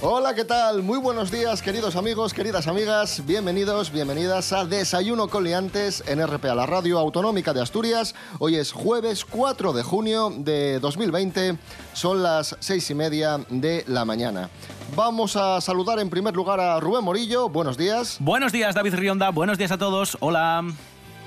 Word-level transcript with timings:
Hola, 0.00 0.32
¿qué 0.32 0.44
tal? 0.44 0.84
Muy 0.84 0.96
buenos 0.96 1.32
días, 1.32 1.60
queridos 1.60 1.96
amigos, 1.96 2.32
queridas 2.32 2.68
amigas. 2.68 3.26
Bienvenidos, 3.26 3.90
bienvenidas 3.90 4.52
a 4.52 4.64
Desayuno 4.64 5.26
con 5.26 5.42
Liantes 5.42 6.04
en 6.06 6.24
RPA, 6.24 6.54
la 6.54 6.66
radio 6.66 7.00
autonómica 7.00 7.52
de 7.52 7.60
Asturias. 7.60 8.14
Hoy 8.38 8.54
es 8.54 8.70
jueves 8.70 9.24
4 9.24 9.72
de 9.72 9.82
junio 9.82 10.32
de 10.36 10.78
2020. 10.78 11.58
Son 11.94 12.22
las 12.22 12.56
seis 12.60 12.88
y 12.90 12.94
media 12.94 13.40
de 13.48 13.82
la 13.88 14.04
mañana. 14.04 14.50
Vamos 14.94 15.34
a 15.34 15.60
saludar 15.60 15.98
en 15.98 16.10
primer 16.10 16.36
lugar 16.36 16.60
a 16.60 16.78
Rubén 16.78 17.02
Morillo. 17.02 17.48
Buenos 17.48 17.76
días. 17.76 18.18
Buenos 18.20 18.52
días, 18.52 18.76
David 18.76 18.94
Rionda. 18.94 19.30
Buenos 19.30 19.58
días 19.58 19.72
a 19.72 19.78
todos. 19.78 20.16
Hola. 20.20 20.62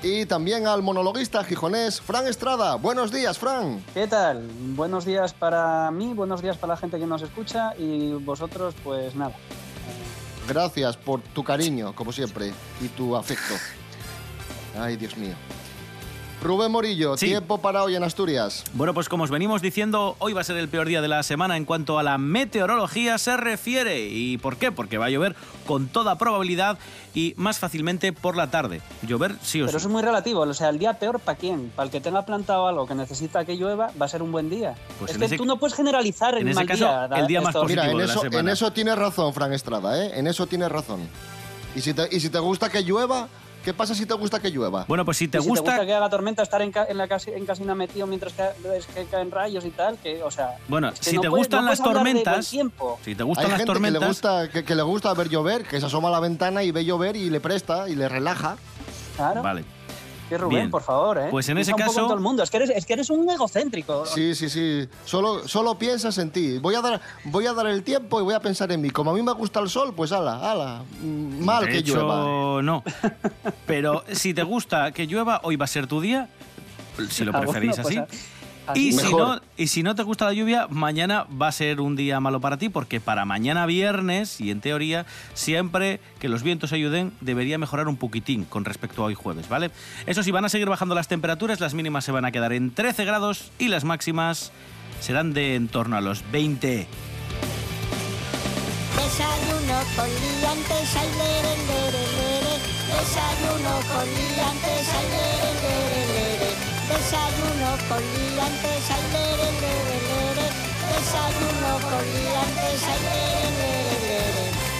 Y 0.03 0.25
también 0.25 0.65
al 0.65 0.81
monologuista 0.81 1.43
gijonés, 1.43 2.01
Fran 2.01 2.25
Estrada. 2.27 2.75
Buenos 2.75 3.11
días, 3.11 3.37
Fran. 3.37 3.83
¿Qué 3.93 4.07
tal? 4.07 4.47
Buenos 4.75 5.05
días 5.05 5.33
para 5.33 5.91
mí, 5.91 6.13
buenos 6.15 6.41
días 6.41 6.57
para 6.57 6.73
la 6.73 6.77
gente 6.77 6.97
que 6.97 7.05
nos 7.05 7.21
escucha 7.21 7.75
y 7.77 8.13
vosotros, 8.13 8.73
pues 8.83 9.15
nada. 9.15 9.35
Gracias 10.47 10.97
por 10.97 11.21
tu 11.21 11.43
cariño, 11.43 11.93
como 11.93 12.11
siempre, 12.11 12.51
y 12.81 12.87
tu 12.87 13.15
afecto. 13.15 13.53
Ay, 14.75 14.97
Dios 14.97 15.15
mío. 15.17 15.35
Rubén 16.41 16.71
Morillo, 16.71 17.17
Sí. 17.17 17.27
tiempo 17.27 17.59
para 17.59 17.83
hoy 17.83 17.95
en 17.95 18.03
Asturias. 18.03 18.63
Bueno, 18.73 18.95
pues 18.95 19.07
como 19.09 19.23
os 19.25 19.29
venimos 19.29 19.61
diciendo, 19.61 20.15
hoy 20.17 20.33
va 20.33 20.41
a 20.41 20.43
ser 20.43 20.57
el 20.57 20.69
peor 20.69 20.87
día 20.87 20.99
de 21.01 21.07
la 21.07 21.21
semana 21.21 21.55
en 21.55 21.65
cuanto 21.65 21.99
a 21.99 22.03
la 22.03 22.17
meteorología 22.17 23.19
se 23.19 23.37
refiere. 23.37 24.07
¿Y 24.09 24.39
por 24.39 24.57
qué? 24.57 24.71
Porque 24.71 24.97
va 24.97 25.05
a 25.05 25.09
llover 25.11 25.35
con 25.67 25.87
toda 25.87 26.17
probabilidad 26.17 26.79
y 27.13 27.35
más 27.37 27.59
fácilmente 27.59 28.11
por 28.11 28.35
la 28.37 28.49
tarde. 28.49 28.81
Llover 29.03 29.35
sí 29.43 29.61
o 29.61 29.65
Pero 29.65 29.77
sí. 29.77 29.77
eso 29.77 29.87
es 29.87 29.91
muy 29.93 30.01
relativo, 30.01 30.41
o 30.41 30.53
sea, 30.55 30.69
el 30.69 30.79
día 30.79 30.93
peor 30.93 31.19
para 31.19 31.37
quién? 31.37 31.71
Para 31.75 31.85
el 31.85 31.91
que 31.91 32.01
tenga 32.01 32.25
plantado 32.25 32.67
algo 32.67 32.87
que 32.87 32.95
necesita 32.95 33.45
que 33.45 33.55
llueva, 33.55 33.91
va 34.01 34.05
a 34.07 34.09
ser 34.09 34.23
un 34.23 34.31
buen 34.31 34.49
día. 34.49 34.73
Pues 34.97 35.11
es 35.11 35.17
que 35.19 35.25
ese- 35.25 35.37
tú 35.37 35.45
no 35.45 35.57
puedes 35.57 35.75
generalizar 35.75 36.35
en 36.39 36.47
el 36.47 36.55
mal 36.55 36.65
caso, 36.65 36.85
día. 36.85 37.07
da- 37.07 37.19
el 37.19 37.27
día 37.27 37.41
más 37.41 37.53
positivo. 37.53 37.69
Mira, 37.83 37.91
en 37.91 37.97
de 37.99 38.07
la 38.07 38.11
eso, 38.13 38.21
semana. 38.21 38.39
en 38.39 38.49
eso 38.49 38.71
tienes 38.73 38.97
razón, 38.97 39.31
Fran 39.33 39.53
Estrada, 39.53 40.03
¿eh? 40.03 40.11
En 40.17 40.25
eso 40.25 40.47
tienes 40.47 40.69
razón. 40.69 41.01
Y 41.75 41.81
si, 41.81 41.93
te, 41.93 42.07
y 42.11 42.19
si 42.19 42.29
te 42.29 42.39
gusta 42.39 42.69
que 42.69 42.81
llueva, 42.83 43.27
¿qué 43.63 43.73
pasa 43.73 43.93
si 43.95 44.05
te 44.05 44.13
gusta 44.13 44.39
que 44.39 44.49
llueva? 44.49 44.85
Bueno, 44.87 45.05
pues 45.05 45.17
si 45.17 45.27
te 45.27 45.37
y 45.37 45.41
si 45.41 45.47
gusta... 45.49 45.63
te 45.65 45.71
gusta 45.71 45.85
que 45.85 45.93
haga 45.93 46.09
tormenta, 46.09 46.43
estar 46.43 46.61
en, 46.61 46.71
ca- 46.71 46.85
en 46.89 46.97
la 46.97 47.07
casi- 47.07 47.31
en 47.31 47.45
casina 47.45 47.75
metido 47.75 48.07
mientras 48.07 48.33
que, 48.33 48.43
ves 48.67 48.85
que 48.87 49.05
caen 49.05 49.31
rayos 49.31 49.65
y 49.65 49.69
tal, 49.71 49.97
que, 49.97 50.21
o 50.23 50.31
sea... 50.31 50.57
Bueno, 50.67 50.89
es 50.89 50.99
que 50.99 51.09
si 51.11 51.15
no 51.15 51.21
te 51.21 51.29
puedes- 51.29 51.41
gustan 51.45 51.63
no 51.65 51.69
las 51.71 51.79
puedes 51.79 51.89
hablar 51.89 52.03
de 52.05 52.11
buen 52.13 52.23
tormentas... 52.23 52.49
tiempo. 52.49 52.99
Si 53.05 53.15
te 53.15 53.23
Hay 53.23 53.27
gustan 53.27 53.49
las 53.49 53.57
gente 53.59 53.73
que 53.73 53.79
le, 53.79 53.91
tormentas... 53.91 54.07
gusta, 54.07 54.49
que, 54.49 54.63
que 54.63 54.75
le 54.75 54.83
gusta 54.83 55.13
ver 55.13 55.29
llover, 55.29 55.63
que 55.63 55.79
se 55.79 55.85
asoma 55.85 56.07
a 56.07 56.11
la 56.11 56.19
ventana 56.19 56.63
y 56.63 56.71
ve 56.71 56.85
llover 56.85 57.15
y 57.15 57.29
le 57.29 57.39
presta 57.39 57.87
y 57.89 57.95
le 57.95 58.07
relaja. 58.09 58.57
Claro. 59.15 59.41
Vale. 59.43 59.63
Que 60.31 60.37
Rubén, 60.37 60.57
Bien. 60.59 60.71
por 60.71 60.81
favor, 60.81 61.17
¿eh? 61.17 61.27
Pues 61.29 61.49
en 61.49 61.55
Piensa 61.55 61.71
ese 61.71 61.73
un 61.73 61.77
poco 61.79 61.89
caso- 61.89 61.99
en 61.99 62.05
todo 62.07 62.15
el 62.15 62.23
mundo. 62.23 62.41
Es 62.41 62.49
que 62.49 62.55
eres, 62.55 62.69
es 62.69 62.85
que 62.85 62.93
eres 62.93 63.09
un 63.09 63.29
egocéntrico. 63.29 64.05
Sí, 64.05 64.33
sí, 64.33 64.49
sí. 64.49 64.87
Solo, 65.03 65.45
solo 65.45 65.75
piensas 65.77 66.17
en 66.19 66.31
ti. 66.31 66.57
Voy 66.59 66.73
a, 66.75 66.79
dar, 66.81 67.01
voy 67.25 67.47
a 67.47 67.51
dar 67.53 67.67
el 67.67 67.83
tiempo 67.83 68.17
y 68.21 68.23
voy 68.23 68.33
a 68.33 68.39
pensar 68.39 68.71
en 68.71 68.79
mí. 68.79 68.91
Como 68.91 69.11
a 69.11 69.13
mí 69.13 69.21
me 69.21 69.33
gusta 69.33 69.59
el 69.59 69.67
sol, 69.69 69.93
pues 69.93 70.13
ala, 70.13 70.49
ala. 70.49 70.83
mm, 71.01 71.43
Mal 71.43 71.65
De 71.65 71.71
que 71.71 71.77
hecho, 71.79 71.95
llueva. 71.97 72.61
no. 72.61 72.81
Pero 73.67 74.05
si 74.13 74.33
te 74.33 74.43
gusta 74.43 74.93
que 74.93 75.05
llueva, 75.05 75.41
hoy 75.43 75.57
va 75.57 75.65
a 75.65 75.67
ser 75.67 75.85
tu 75.85 75.99
día, 75.99 76.29
si 77.09 77.25
lo 77.25 77.33
preferís 77.33 77.75
pues 77.75 77.79
así. 77.87 77.97
así 77.97 78.17
Y 78.75 78.91
si, 78.93 79.11
no, 79.11 79.41
y 79.57 79.67
si 79.67 79.83
no 79.83 79.95
te 79.95 80.03
gusta 80.03 80.25
la 80.25 80.33
lluvia, 80.33 80.67
mañana 80.69 81.25
va 81.41 81.47
a 81.47 81.51
ser 81.51 81.81
un 81.81 81.95
día 81.95 82.19
malo 82.19 82.39
para 82.39 82.57
ti, 82.57 82.69
porque 82.69 82.99
para 82.99 83.25
mañana 83.25 83.65
viernes, 83.65 84.39
y 84.39 84.51
en 84.51 84.61
teoría, 84.61 85.05
siempre 85.33 85.99
que 86.19 86.29
los 86.29 86.43
vientos 86.43 86.71
ayuden, 86.71 87.11
debería 87.21 87.57
mejorar 87.57 87.87
un 87.87 87.97
poquitín 87.97 88.45
con 88.45 88.63
respecto 88.63 89.01
a 89.01 89.05
hoy 89.07 89.15
jueves, 89.15 89.49
¿vale? 89.49 89.71
Eso 90.05 90.23
sí, 90.23 90.31
van 90.31 90.45
a 90.45 90.49
seguir 90.49 90.69
bajando 90.69 90.95
las 90.95 91.07
temperaturas, 91.07 91.59
las 91.59 91.73
mínimas 91.73 92.05
se 92.05 92.11
van 92.11 92.25
a 92.25 92.31
quedar 92.31 92.53
en 92.53 92.71
13 92.71 93.03
grados 93.05 93.51
y 93.59 93.67
las 93.67 93.83
máximas 93.83 94.51
serán 94.99 95.33
de 95.33 95.55
en 95.55 95.67
torno 95.67 95.97
a 95.97 96.01
los 96.01 96.23
20. 96.31 96.87
Desayuno 98.95 99.77
con 99.95 100.07
liantes, 100.07 100.95
ay, 100.95 101.09
lere, 101.17 101.57
lere, 101.67 102.03
lere. 102.17 102.53
Desayuno 102.87 103.73
con 103.91 104.07
liantes, 104.07 104.87
ay, 104.93 105.07
lere, 105.09 105.51
lere, 105.61 105.89
lere. 105.89 106.00
Desayuno 106.91 107.69
con 107.87 108.01
liantes, 108.13 108.83
ay, 108.91 109.03
lere, 109.13 109.49
lere, 109.63 109.97
lere. 110.09 110.47
Desayuno 110.91 111.71
con 111.89 112.03
liantes, 112.13 112.81
ay, 112.91 112.99
lere, 113.07 113.49
lere, 113.61 113.95
lere. 114.07 114.71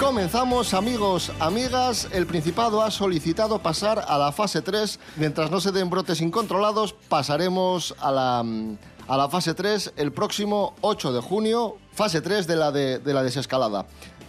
Comenzamos, 0.00 0.74
amigos, 0.74 1.32
amigas. 1.40 2.08
El 2.12 2.26
Principado 2.26 2.82
ha 2.82 2.90
solicitado 2.90 3.60
pasar 3.60 4.04
a 4.06 4.18
la 4.18 4.32
fase 4.32 4.60
3. 4.60 4.98
Mientras 5.16 5.50
no 5.50 5.60
se 5.60 5.72
den 5.72 5.88
brotes 5.88 6.20
incontrolados, 6.20 6.92
pasaremos 7.08 7.94
a 8.00 8.10
la, 8.10 8.42
mm, 8.42 8.76
a 9.12 9.16
la 9.18 9.28
fase 9.28 9.52
3 9.52 9.92
el 9.96 10.10
próximo 10.10 10.72
8 10.80 11.12
de 11.12 11.20
junio, 11.20 11.76
fase 11.92 12.22
3 12.22 12.46
de 12.46 12.56
la, 12.56 12.72
de, 12.72 12.98
de 12.98 13.12
la 13.12 13.22
desescalada. 13.22 13.84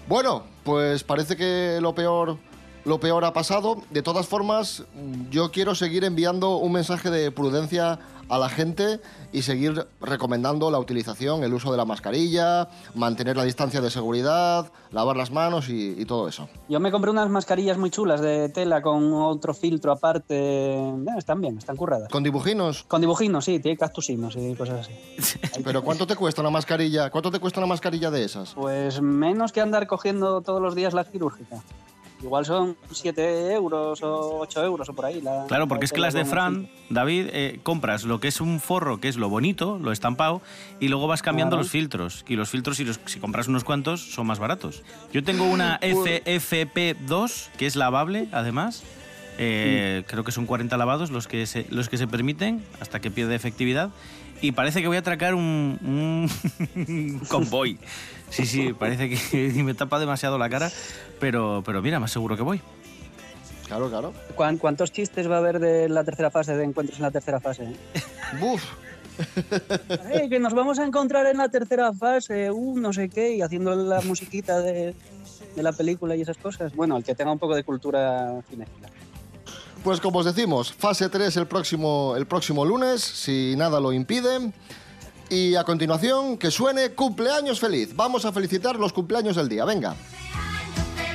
Bueno, 0.09 0.44
pues 0.66 1.05
parece 1.05 1.38
que 1.38 1.79
lo 1.81 1.95
peor, 1.95 2.38
lo 2.83 2.99
peor 2.99 3.23
ha 3.23 3.31
pasado. 3.31 3.81
De 3.91 4.01
todas 4.01 4.27
formas, 4.27 4.83
yo 5.31 5.51
quiero 5.51 5.73
seguir 5.73 6.03
enviando 6.03 6.57
un 6.57 6.73
mensaje 6.73 7.09
de 7.09 7.31
prudencia 7.31 7.97
a 8.29 8.38
la 8.38 8.50
gente 8.50 9.00
y 9.31 9.41
seguir 9.41 9.88
recomendando 10.01 10.69
la 10.72 10.79
utilización, 10.79 11.44
el 11.44 11.53
uso 11.53 11.72
de 11.72 11.78
la 11.78 11.85
mascarilla, 11.85 12.69
mantener 12.95 13.38
la 13.38 13.44
distancia 13.44 13.81
de 13.81 13.89
seguridad, 13.89 14.72
lavar 14.91 15.17
las 15.17 15.31
manos 15.31 15.69
y, 15.69 15.95
y 15.97 16.06
todo 16.06 16.28
eso. 16.28 16.47
Yo 16.69 16.79
me 16.79 16.91
compré 16.91 17.11
unas 17.11 17.29
mascarillas 17.29 17.78
muy 17.78 17.89
chulas 17.89 18.22
de 18.22 18.50
tela 18.50 18.81
con 18.81 19.13
otro 19.13 19.53
filtro 19.53 19.91
aparte. 19.91 20.35
Eh, 20.35 20.94
están 21.17 21.41
bien, 21.41 21.57
están 21.57 21.75
curradas. 21.75 22.09
Con 22.09 22.23
dibujinos. 22.23 22.84
Con 22.84 23.01
dibujinos, 23.01 23.45
sí, 23.45 23.59
tiene 23.59 23.78
cactusinos 23.78 24.35
y 24.35 24.55
cosas 24.55 24.88
así. 24.88 25.40
Pero 25.63 25.84
¿cuánto 25.84 26.07
te 26.07 26.16
cuesta 26.16 26.41
una 26.41 26.50
mascarilla? 26.50 27.09
¿Cuánto 27.09 27.31
te 27.31 27.40
cuesta 27.40 27.59
una 27.59 27.67
mascarilla 27.67 28.11
de 28.11 28.23
esas? 28.23 28.53
Pues 28.53 29.01
menos 29.01 29.51
que 29.51 29.61
andar 29.61 29.88
cogiendo 29.88 30.41
todos 30.41 30.61
los 30.61 30.75
días 30.75 30.94
la 30.94 31.03
quirúrgica. 31.03 31.61
Igual 32.23 32.45
son 32.45 32.78
7 32.89 33.53
euros 33.53 34.01
o 34.01 34.39
8 34.39 34.63
euros 34.63 34.88
o 34.89 34.94
por 34.94 35.06
ahí. 35.06 35.19
La, 35.22 35.45
Claro, 35.47 35.67
porque 35.67 35.81
la 35.81 35.85
es 35.85 35.91
que 35.91 36.00
las 36.00 36.13
de 36.13 36.23
Fran. 36.25 36.69
David, 36.89 37.28
eh, 37.34 37.59
compras 37.63 38.03
lo 38.06 38.19
que 38.19 38.29
es 38.29 38.39
un 38.39 38.59
forro, 38.61 39.00
que 39.01 39.09
es 39.09 39.17
lo 39.17 39.28
bonito, 39.29 39.78
lo 39.79 39.91
estampado, 39.91 40.41
y 40.79 40.88
luego 40.88 41.07
vas 41.07 41.22
cambiando 41.22 41.56
Claro. 41.57 41.63
los 41.63 41.72
filtros. 41.72 42.23
Y 42.28 42.35
los 42.35 42.50
filtros, 42.50 42.78
si, 42.78 42.85
los- 42.85 43.00
si 43.06 43.19
compras 43.19 43.47
unos 43.47 43.63
cuantos, 43.63 44.01
son 44.13 44.25
más 44.28 44.39
baratos. 44.39 44.84
Yo 45.11 45.23
tengo 45.23 45.44
una 45.45 45.79
FFP2, 45.81 47.50
que 47.57 47.66
es 47.66 47.75
lavable, 47.75 48.28
además. 48.31 48.84
Eh, 49.38 50.03
Creo 50.07 50.23
que 50.23 50.31
son 50.31 50.45
40 50.45 50.78
lavados 50.78 51.09
los 51.11 51.28
que, 51.28 51.45
se, 51.47 51.66
los 51.72 51.90
que 51.90 51.97
se 51.97 52.07
permiten, 52.07 52.63
hasta 52.79 53.00
que 53.01 53.09
pierde 53.11 53.35
efectividad. 53.35 53.90
Y 54.43 54.51
parece 54.51 54.81
que 54.81 54.87
voy 54.87 54.97
a 54.97 54.99
atracar 54.99 55.35
un, 55.35 55.79
un 56.75 57.19
convoy. 57.29 57.79
Sí, 58.29 58.45
sí, 58.45 58.73
parece 58.73 59.09
que 59.09 59.53
me 59.63 59.73
tapa 59.73 59.99
demasiado 59.99 60.37
la 60.37 60.49
cara, 60.49 60.69
pero, 61.17 61.63
pero 61.66 61.81
mira, 61.81 61.97
más 62.01 62.11
seguro 62.11 62.35
que 62.35 62.41
voy. 62.41 62.59
Claro, 63.67 63.90
claro. 63.90 64.13
¿Cuán- 64.35 64.57
¿Cuántos 64.57 64.91
chistes 64.91 65.31
va 65.31 65.35
a 65.35 65.40
haber 65.40 65.59
de 65.59 65.87
la 65.87 66.03
tercera 66.03 66.29
fase, 66.29 66.57
de 66.57 66.66
encuentros 66.66 66.97
en 66.99 67.03
la 67.03 67.11
tercera 67.11 67.40
fase? 67.40 67.67
Buf. 68.41 68.61
Eh, 70.11 70.28
que 70.29 70.40
nos 70.40 70.53
vamos 70.53 70.78
a 70.78 70.84
encontrar 70.85 71.25
en 71.28 71.37
la 71.37 71.47
tercera 71.47 71.93
fase, 71.93 72.51
uh, 72.51 72.78
no 72.78 72.91
sé 72.91 73.07
qué, 73.07 73.35
y 73.35 73.41
haciendo 73.41 73.73
la 73.75 74.01
musiquita 74.01 74.59
de, 74.59 74.93
de 75.55 75.63
la 75.63 75.72
película 75.72 76.17
y 76.17 76.22
esas 76.22 76.37
cosas. 76.37 76.75
Bueno, 76.75 76.97
el 76.97 77.05
que 77.05 77.16
tenga 77.16 77.31
un 77.31 77.39
poco 77.39 77.55
de 77.55 77.63
cultura 77.63 78.41
cinéfila. 78.49 78.89
Pues 79.84 80.00
como 80.00 80.20
os 80.20 80.26
decimos, 80.26 80.72
fase 80.72 81.09
3 81.09 81.35
el 81.35 81.46
próximo, 81.46 82.14
el 82.16 82.26
próximo 82.26 82.64
lunes, 82.64 83.02
si 83.02 83.53
nada 83.58 83.82
lo 83.82 83.91
impide. 83.91 84.53
Y 85.30 85.56
a 85.56 85.66
continuación, 85.66 86.38
que 86.38 86.52
suene 86.52 86.91
cumpleaños 86.91 87.59
feliz. 87.59 87.94
Vamos 87.94 88.24
a 88.24 88.32
felicitar 88.32 88.78
los 88.78 88.94
cumpleaños 88.94 89.35
del 89.35 89.50
día. 89.50 89.66
Venga. 89.66 89.94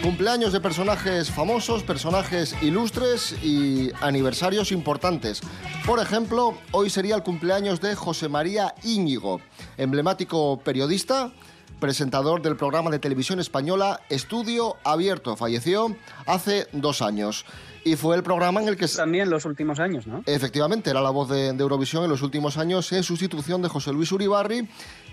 Cumpleaños 0.03 0.53
de 0.53 0.61
personajes 0.61 1.31
famosos, 1.31 1.83
personajes 1.83 2.55
ilustres 2.61 3.43
y 3.43 3.91
aniversarios 4.03 4.71
importantes. 4.71 5.41
Por 5.87 5.99
ejemplo, 5.99 6.53
hoy 6.73 6.91
sería 6.91 7.15
el 7.15 7.23
cumpleaños 7.23 7.81
de 7.81 7.95
José 7.95 8.29
María 8.29 8.75
Íñigo, 8.85 9.41
emblemático 9.79 10.61
periodista, 10.63 11.33
presentador 11.79 12.43
del 12.43 12.57
programa 12.57 12.91
de 12.91 12.99
televisión 12.99 13.41
española 13.41 14.01
Estudio 14.09 14.77
Abierto. 14.85 15.37
Falleció 15.37 15.97
hace 16.27 16.67
dos 16.73 17.03
años. 17.03 17.45
Y 17.85 17.97
fue 17.97 18.17
el 18.17 18.23
programa 18.23 18.61
en 18.61 18.69
el 18.69 18.77
que... 18.77 18.87
También 18.87 19.31
los 19.31 19.45
últimos 19.45 19.79
años, 19.79 20.07
¿no? 20.07 20.23
Efectivamente, 20.27 20.91
era 20.91 21.01
la 21.01 21.11
voz 21.11 21.29
de, 21.31 21.53
de 21.53 21.63
Eurovisión 21.63 22.05
en 22.05 22.11
los 22.11 22.23
últimos 22.23 22.59
años 22.59 22.93
en 22.93 23.03
sustitución 23.03 23.63
de 23.63 23.69
José 23.69 23.93
Luis 23.93 24.13
Uribarri 24.13 24.69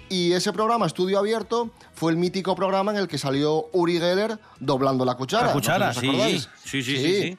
Y 0.09 0.33
ese 0.33 0.51
programa, 0.51 0.85
Estudio 0.85 1.19
Abierto, 1.19 1.71
fue 1.93 2.11
el 2.11 2.17
mítico 2.17 2.55
programa 2.55 2.91
en 2.91 2.97
el 2.97 3.07
que 3.07 3.17
salió 3.17 3.67
Uri 3.71 3.99
Geller 3.99 4.39
doblando 4.59 5.05
la 5.05 5.15
cuchara. 5.15 5.47
La 5.47 5.53
cuchara. 5.53 5.93
Sí, 5.93 6.39
sí, 6.63 6.83
sí, 6.83 6.97
sí. 6.97 7.37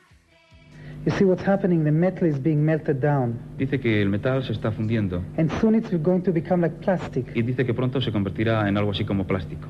You 1.06 1.12
see 1.12 1.24
what's 1.24 1.44
happening? 1.44 1.84
The 1.84 1.92
metal 1.92 2.26
is 2.26 2.36
being 2.38 2.64
melted 2.64 3.00
down, 3.00 3.38
Dice 3.58 3.78
que 3.80 4.02
el 4.02 4.08
metal 4.08 4.42
se 4.42 4.52
está 4.52 4.72
fundiendo 4.72 5.22
and 5.38 5.48
soon 5.60 5.76
it's 5.76 5.88
going 6.02 6.22
to 6.22 6.32
become 6.32 6.60
like 6.62 6.80
plastic. 6.80 7.26
y 7.34 7.42
dice 7.42 7.64
que 7.64 7.72
pronto 7.72 8.00
se 8.00 8.10
convertirá 8.10 8.68
en 8.68 8.76
algo 8.76 8.90
así 8.90 9.04
como 9.04 9.24
plástico. 9.24 9.68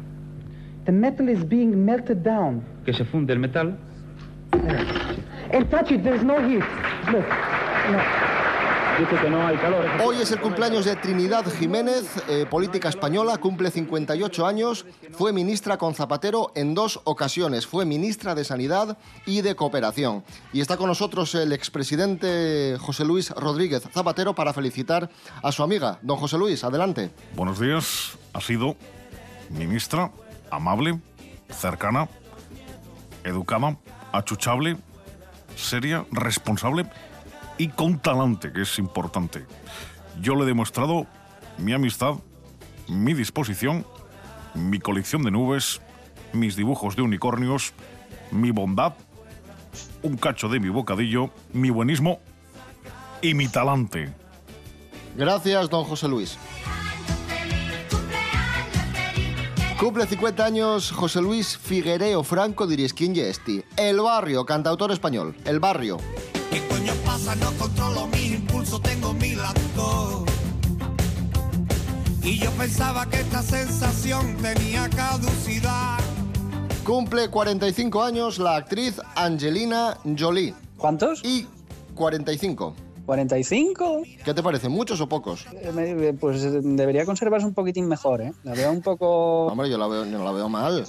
The 0.87 0.93
metal 0.93 1.29
is 1.29 1.47
being 1.47 1.85
melted 1.85 2.23
down. 2.25 2.63
Que 2.87 2.93
se 2.95 3.05
funde 3.05 3.33
el 3.35 3.39
metal 3.39 3.77
And 5.53 5.71
touch 5.71 5.91
it, 5.93 6.03
there's 6.03 6.25
no 6.25 6.41
heat. 6.41 6.65
Look, 7.13 7.27
no. 7.93 8.46
Dice 8.99 9.15
que 9.21 9.29
no 9.29 9.47
hay 9.47 9.59
calor. 9.59 9.85
Hoy 10.03 10.17
es 10.23 10.33
el 10.33 10.41
cumpleaños 10.41 10.87
de 10.87 10.97
Trinidad 10.97 11.45
Jiménez, 11.53 12.07
eh, 12.29 12.47
política 12.49 12.89
española, 12.89 13.37
cumple 13.37 13.71
58 13.71 14.47
años, 14.47 14.87
fue 15.13 15.35
ministra 15.35 15.77
con 15.77 15.95
Zapatero 15.95 16.51
en 16.55 16.75
dos 16.75 17.01
ocasiones, 17.05 17.67
fue 17.67 17.85
ministra 17.85 18.35
de 18.35 18.43
Sanidad 18.45 18.97
y 19.27 19.43
de 19.43 19.55
Cooperación. 19.55 20.25
Y 20.55 20.63
está 20.63 20.79
con 20.79 20.87
nosotros 20.87 21.35
el 21.35 21.53
expresidente 21.53 22.79
José 22.81 23.05
Luis 23.05 23.33
Rodríguez 23.33 23.83
Zapatero 23.93 24.35
para 24.35 24.55
felicitar 24.55 25.11
a 25.43 25.53
su 25.53 25.63
amiga. 25.63 25.99
Don 26.01 26.17
José 26.17 26.39
Luis, 26.39 26.65
adelante. 26.65 27.11
Buenos 27.35 27.61
días. 27.61 28.17
Ha 28.33 28.41
sido 28.41 28.77
ministra, 29.51 30.11
amable, 30.51 30.99
cercana, 31.51 32.09
educada, 33.25 33.77
achuchable, 34.13 34.79
seria, 35.55 36.07
responsable 36.11 36.87
y 37.59 37.69
con 37.69 37.99
talante, 37.99 38.53
que 38.53 38.63
es 38.63 38.79
importante. 38.79 39.45
Yo 40.21 40.35
le 40.35 40.45
he 40.45 40.47
demostrado 40.47 41.07
mi 41.59 41.73
amistad, 41.73 42.15
mi 42.89 43.15
disposición, 43.15 43.87
mi 44.55 44.79
colección 44.79 45.23
de 45.23 45.31
nubes, 45.31 45.81
mis 46.33 46.57
dibujos 46.57 46.97
de 46.97 47.03
unicornios, 47.03 47.73
mi 48.31 48.51
bondad, 48.51 48.95
un 50.03 50.17
cacho 50.17 50.49
de 50.49 50.61
mi 50.61 50.69
bocadillo, 50.69 51.31
mi 51.53 51.71
buenismo 51.71 52.21
y 53.23 53.35
mi 53.35 53.49
talante. 53.49 54.13
Gracias, 55.17 55.71
don 55.71 55.85
José 55.85 56.09
Luis. 56.09 56.39
Cumple 59.79 60.07
50 60.07 60.45
años 60.45 60.91
José 60.91 61.21
Luis 61.21 61.59
Figuereo 61.59 62.23
Franco 62.23 62.67
Dirisquín 62.67 63.15
Yesti. 63.15 63.63
El 63.77 64.01
Barrio, 64.01 64.47
cantautor 64.47 64.91
español. 64.91 65.37
El 65.45 65.61
Barrio. 65.61 65.99
¿Qué 66.57 66.67
coño 66.69 66.95
pasa? 67.05 67.35
No 67.37 67.53
controlo 67.59 68.07
mis 68.07 68.33
impulsos, 68.37 68.81
tengo 68.81 69.13
mi 69.13 69.35
lacto. 69.35 70.25
Y 72.23 72.39
yo 72.39 72.51
pensaba 72.53 73.05
que 73.11 73.21
esta 73.21 73.43
sensación 73.43 74.39
tenía 74.39 74.89
caducidad. 74.89 75.99
Cumple 76.83 77.29
45 77.29 78.03
años 78.03 78.39
la 78.39 78.57
actriz 78.57 78.99
Angelina 79.17 79.99
Jolie. 80.19 80.55
¿Cuántos? 80.79 81.23
Y 81.27 81.47
45. 81.95 82.75
¿45? 83.07 84.23
¿Qué 84.25 84.33
te 84.33 84.43
parece? 84.43 84.71
¿Muchos 84.71 84.99
o 85.03 85.09
pocos? 85.11 85.45
Eh, 85.53 85.71
me- 85.75 86.15
Pues 86.15 86.43
eh, 86.43 86.61
debería 86.63 87.05
conservarse 87.05 87.47
un 87.47 87.53
poquitín 87.53 87.87
mejor, 87.87 88.23
¿eh? 88.23 88.33
La 88.45 88.55
veo 88.55 88.73
un 88.73 88.81
poco... 88.81 89.49
Hombre, 89.49 89.69
yo 89.69 89.77
la 89.77 89.89
veo, 89.89 90.07
yo 90.07 90.17
no 90.19 90.25
la 90.25 90.33
veo 90.33 90.49
mal. 90.49 90.87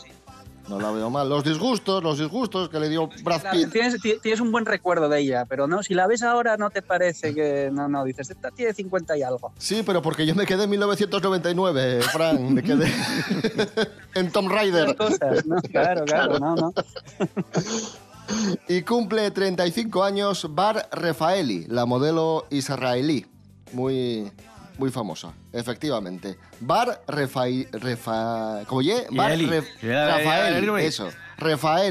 No 0.67 0.79
la 0.81 0.91
veo 0.91 1.09
mal. 1.09 1.29
Los 1.29 1.43
disgustos, 1.43 2.03
los 2.03 2.19
disgustos 2.19 2.67
que 2.69 2.79
le 2.79 2.89
dio 2.89 3.09
Brad 3.23 3.41
Pitt. 3.51 3.71
Tienes, 3.71 4.01
ti- 4.01 4.17
tienes 4.21 4.41
un 4.41 4.51
buen 4.51 4.65
recuerdo 4.65 5.07
de 5.07 5.19
ella, 5.21 5.45
pero 5.45 5.65
no, 5.67 5.81
si 5.81 5.93
la 5.93 6.07
ves 6.07 6.23
ahora 6.23 6.57
no 6.57 6.69
te 6.69 6.81
parece 6.81 7.33
que... 7.33 7.69
No, 7.71 7.87
no, 7.87 8.03
dices, 8.03 8.29
esta 8.29 8.51
tiene 8.51 8.73
50 8.73 9.17
y 9.17 9.23
algo. 9.23 9.53
Sí, 9.57 9.81
pero 9.85 10.01
porque 10.01 10.25
yo 10.25 10.35
me 10.35 10.45
quedé 10.45 10.63
en 10.65 10.69
1999, 10.71 12.01
Fran. 12.01 12.53
Me 12.53 12.61
quedé 12.63 12.91
en 14.15 14.31
Tomb 14.31 14.51
Raider. 14.51 14.95
Cosas, 14.95 15.45
¿no? 15.45 15.61
Claro, 15.61 16.03
claro, 16.05 16.39
no, 16.39 16.55
no. 16.55 16.73
Y 18.67 18.81
cumple 18.81 19.31
35 19.31 20.03
años 20.03 20.47
Bar 20.53 20.89
Refaeli, 20.91 21.65
la 21.69 21.85
modelo 21.85 22.45
israelí. 22.49 23.25
Muy, 23.71 24.29
muy 24.77 24.91
famosa, 24.91 25.33
efectivamente. 25.53 26.37
Bar 26.59 27.01
Refaeli. 27.07 27.65
Refa, 27.71 28.63
¿Cómo 28.67 28.81
ye? 28.81 29.05
Bar 29.11 29.31
Eli. 29.31 29.45
Ref- 29.47 29.67
era- 29.81 30.17
eso. 30.87 31.09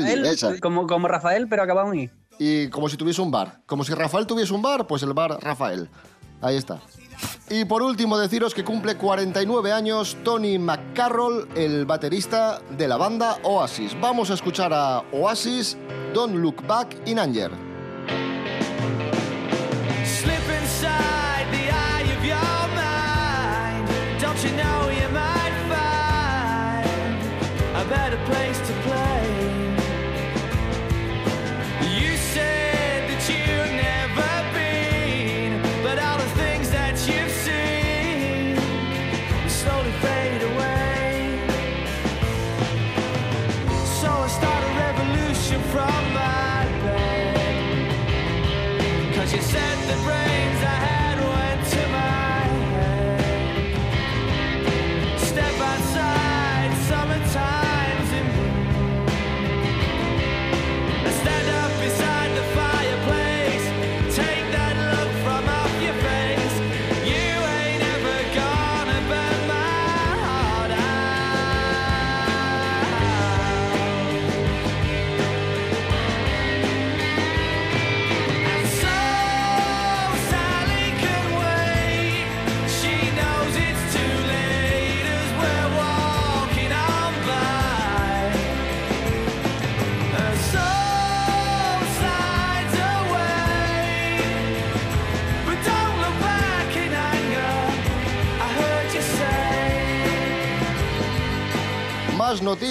Él, 0.07 0.25
esa. 0.27 0.59
como, 0.61 0.87
como 0.87 1.09
Rafael, 1.09 1.49
pero 1.49 1.63
acabado 1.63 1.93
en 1.93 2.01
I. 2.01 2.11
Y 2.39 2.69
como 2.69 2.89
si 2.89 2.97
tuviese 2.97 3.21
un 3.23 3.31
bar. 3.31 3.61
Como 3.67 3.83
si 3.85 3.95
Rafael 3.95 4.27
tuviese 4.27 4.53
un 4.53 4.63
bar, 4.63 4.87
pues 4.87 5.03
el 5.03 5.13
bar 5.15 5.39
Rafael. 5.43 5.89
Ahí 6.43 6.57
está. 6.57 6.81
Y 7.49 7.65
por 7.65 7.83
último, 7.83 8.19
deciros 8.19 8.53
que 8.55 8.63
cumple 8.63 8.97
49 8.97 9.73
años 9.73 10.19
Tony 10.23 10.59
McCarroll, 10.59 11.49
el 11.57 11.87
baterista 11.87 12.61
de 12.77 12.89
la 12.89 12.99
banda 12.99 13.39
Oasis. 13.43 13.99
Vamos 14.01 14.31
a 14.31 14.35
escuchar 14.35 14.73
a 14.75 15.03
Oasis, 15.13 15.79
Don't 16.13 16.35
Look 16.35 16.67
Back 16.67 16.95
in 17.07 17.19
Anger. 17.19 17.66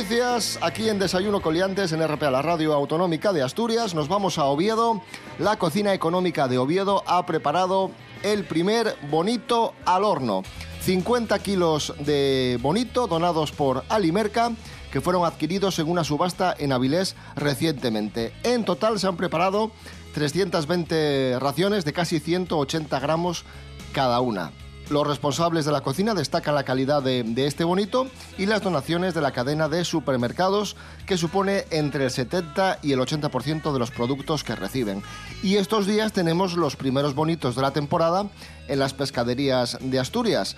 Noticias 0.06 0.60
aquí 0.62 0.88
en 0.88 1.00
Desayuno 1.00 1.42
Coliantes 1.42 1.92
en 1.92 2.08
RPA, 2.08 2.30
la 2.30 2.44
radio 2.44 2.74
autonómica 2.74 3.34
de 3.34 3.42
Asturias. 3.42 3.96
Nos 3.96 4.08
vamos 4.08 4.38
a 4.38 4.44
Oviedo. 4.44 5.02
La 5.40 5.58
cocina 5.58 5.96
económica 5.96 6.48
de 6.48 6.60
Oviedo 6.60 7.04
ha 7.08 7.26
preparado 7.26 7.90
el 8.22 8.44
primer 8.44 8.96
bonito 9.10 9.74
al 9.84 10.04
horno. 10.04 10.44
50 10.82 11.40
kilos 11.40 11.96
de 11.98 12.60
bonito 12.62 13.08
donados 13.08 13.52
por 13.52 13.84
Alimerca 13.90 14.52
que 14.92 15.02
fueron 15.02 15.26
adquiridos 15.26 15.80
en 15.80 15.90
una 15.90 16.04
subasta 16.04 16.54
en 16.56 16.72
Avilés 16.72 17.16
recientemente. 17.36 18.32
En 18.44 18.64
total 18.64 19.00
se 19.00 19.08
han 19.08 19.18
preparado 19.18 19.72
320 20.14 21.40
raciones 21.40 21.84
de 21.84 21.94
casi 21.94 22.20
180 22.20 23.00
gramos 23.00 23.44
cada 23.92 24.20
una. 24.20 24.52
Los 24.90 25.08
responsables 25.08 25.66
de 25.66 25.72
la 25.72 25.82
cocina 25.82 26.14
destacan 26.14 26.54
la 26.54 26.64
calidad 26.64 27.02
de, 27.02 27.24
este 27.48 27.64
bonito 27.64 28.08
y 28.38 28.46
las 28.46 28.62
donaciones 28.62 29.16
de 29.16 29.22
la 29.22 29.32
cadena 29.32 29.68
de 29.68 29.84
supermercados 29.84 30.76
que 31.08 31.18
supone 31.18 31.66
entre 31.72 32.06
el 32.06 32.12
70 32.12 32.80
y 32.84 32.92
el 32.92 33.00
80% 33.00 33.74
de 33.74 33.80
los 33.80 33.90
productos 33.90 34.44
que 34.44 34.56
reciben. 34.56 35.02
Y 35.42 35.56
estos 35.56 35.88
días 35.88 36.14
tenemos 36.14 36.56
los 36.56 36.76
primeros 36.76 37.16
bonitos 37.16 37.56
de 37.56 37.64
la 37.64 37.72
temporada 37.72 38.28
en 38.68 38.78
las 38.78 38.94
pescaderías 38.94 39.78
de 39.82 40.00
Asturias. 40.00 40.56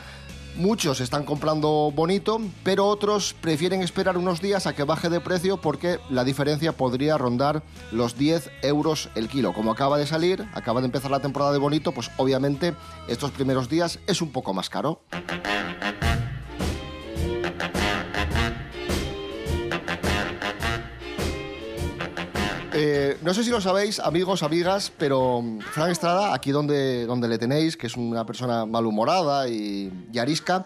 Muchos 0.57 1.01
están 1.01 1.23
comprando 1.23 1.91
bonito, 1.93 2.41
pero 2.63 2.87
otros 2.87 3.35
prefieren 3.39 3.83
esperar 3.83 4.17
unos 4.17 4.41
días 4.41 4.65
a 4.65 4.73
que 4.73 4.83
baje 4.83 5.07
de 5.07 5.21
precio 5.21 5.57
porque 5.57 5.99
la 6.09 6.23
diferencia 6.23 6.71
podría 6.71 7.15
rondar 7.15 7.61
los 7.91 8.17
10 8.17 8.49
euros 8.63 9.09
el 9.13 9.29
kilo. 9.29 9.53
Como 9.53 9.71
acaba 9.71 9.99
de 9.99 10.07
salir, 10.07 10.47
acaba 10.55 10.81
de 10.81 10.87
empezar 10.87 11.11
la 11.11 11.19
temporada 11.19 11.51
de 11.51 11.59
bonito, 11.59 11.91
pues 11.91 12.09
obviamente 12.17 12.73
estos 13.07 13.29
primeros 13.29 13.69
días 13.69 13.99
es 14.07 14.19
un 14.19 14.31
poco 14.31 14.55
más 14.55 14.67
caro. 14.67 15.01
Eh, 22.79 23.17
no 23.23 23.33
sé 23.33 23.43
si 23.43 23.49
lo 23.49 23.59
sabéis, 23.61 23.99
amigos, 23.99 24.43
amigas, 24.43 24.91
pero 24.97 25.41
mm, 25.41 25.59
Frank 25.59 25.89
Estrada, 25.91 26.33
aquí 26.33 26.51
donde, 26.51 27.05
donde 27.05 27.27
le 27.27 27.37
tenéis, 27.37 27.75
que 27.75 27.87
es 27.87 27.95
una 27.97 28.25
persona 28.25 28.65
malhumorada 28.65 29.47
y, 29.49 29.91
y 30.13 30.17
arisca, 30.19 30.65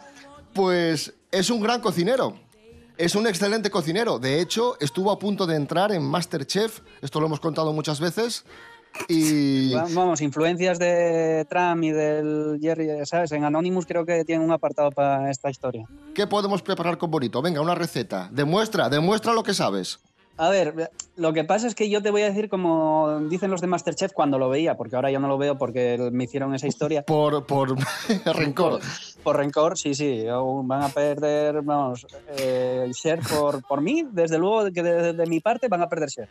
pues 0.54 1.14
es 1.32 1.50
un 1.50 1.62
gran 1.62 1.80
cocinero. 1.82 2.36
Es 2.98 3.16
un 3.16 3.26
excelente 3.26 3.70
cocinero. 3.72 4.20
De 4.20 4.42
hecho, 4.42 4.76
estuvo 4.80 5.12
a 5.12 5.18
punto 5.18 5.48
de 5.48 5.56
entrar 5.56 5.92
en 5.92 6.04
Masterchef. 6.04 6.82
Esto 7.02 7.20
lo 7.20 7.26
hemos 7.28 7.40
contado 7.40 7.74
muchas 7.74 8.00
veces. 8.00 8.46
Y 9.08 9.74
Va- 9.74 9.86
Vamos, 9.94 10.22
influencias 10.22 10.78
de 10.78 11.48
Trump 11.50 11.82
y 11.84 11.92
del 11.92 12.60
Jerry, 12.62 12.90
¿sabes? 13.06 13.32
En 13.32 13.46
Anonymous 13.46 13.86
creo 13.86 14.06
que 14.06 14.24
tienen 14.26 14.46
un 14.46 14.52
apartado 14.52 14.92
para 14.92 15.32
esta 15.32 15.50
historia. 15.50 15.88
¿qué 16.14 16.28
podemos 16.28 16.62
preparar 16.62 16.98
con 16.98 17.10
Bonito? 17.10 17.42
Venga, 17.42 17.62
una 17.62 17.74
receta. 17.74 18.30
Demuestra, 18.34 18.90
demuestra 18.90 19.34
lo 19.34 19.44
que 19.44 19.54
sabes. 19.54 20.00
A 20.38 20.50
ver, 20.50 20.90
lo 21.18 21.34
que 21.34 21.44
pasa 21.44 21.68
es 21.68 21.76
que 21.76 21.90
yo 21.90 22.02
te 22.02 22.10
voy 22.10 22.22
a 22.24 22.30
decir 22.30 22.50
como 22.50 23.20
dicen 23.30 23.52
los 23.52 23.62
de 23.62 23.68
Masterchef 23.68 24.14
cuando 24.14 24.40
lo 24.40 24.50
veía, 24.50 24.76
porque 24.76 24.96
ahora 24.96 25.12
ya 25.12 25.20
no 25.20 25.28
lo 25.28 25.38
veo 25.38 25.58
porque 25.58 26.10
me 26.12 26.24
hicieron 26.24 26.56
esa 26.56 26.68
historia. 26.68 27.04
Por, 27.06 27.46
por 27.46 27.78
rencor. 28.26 28.80
Por 29.24 29.38
rencor, 29.38 29.78
sí, 29.78 29.94
sí. 29.94 30.26
Van 30.64 30.84
a 30.84 30.90
perder, 30.90 31.62
vamos, 31.62 32.08
eh, 32.38 32.90
share 32.94 33.20
por, 33.22 33.62
por 33.68 33.82
mí, 33.82 34.06
desde 34.12 34.38
luego 34.38 34.72
que 34.72 34.82
de, 34.82 35.14
de 35.14 35.26
mi 35.28 35.40
parte 35.40 35.68
van 35.68 35.82
a 35.82 35.90
perder 35.90 36.10
share. 36.10 36.30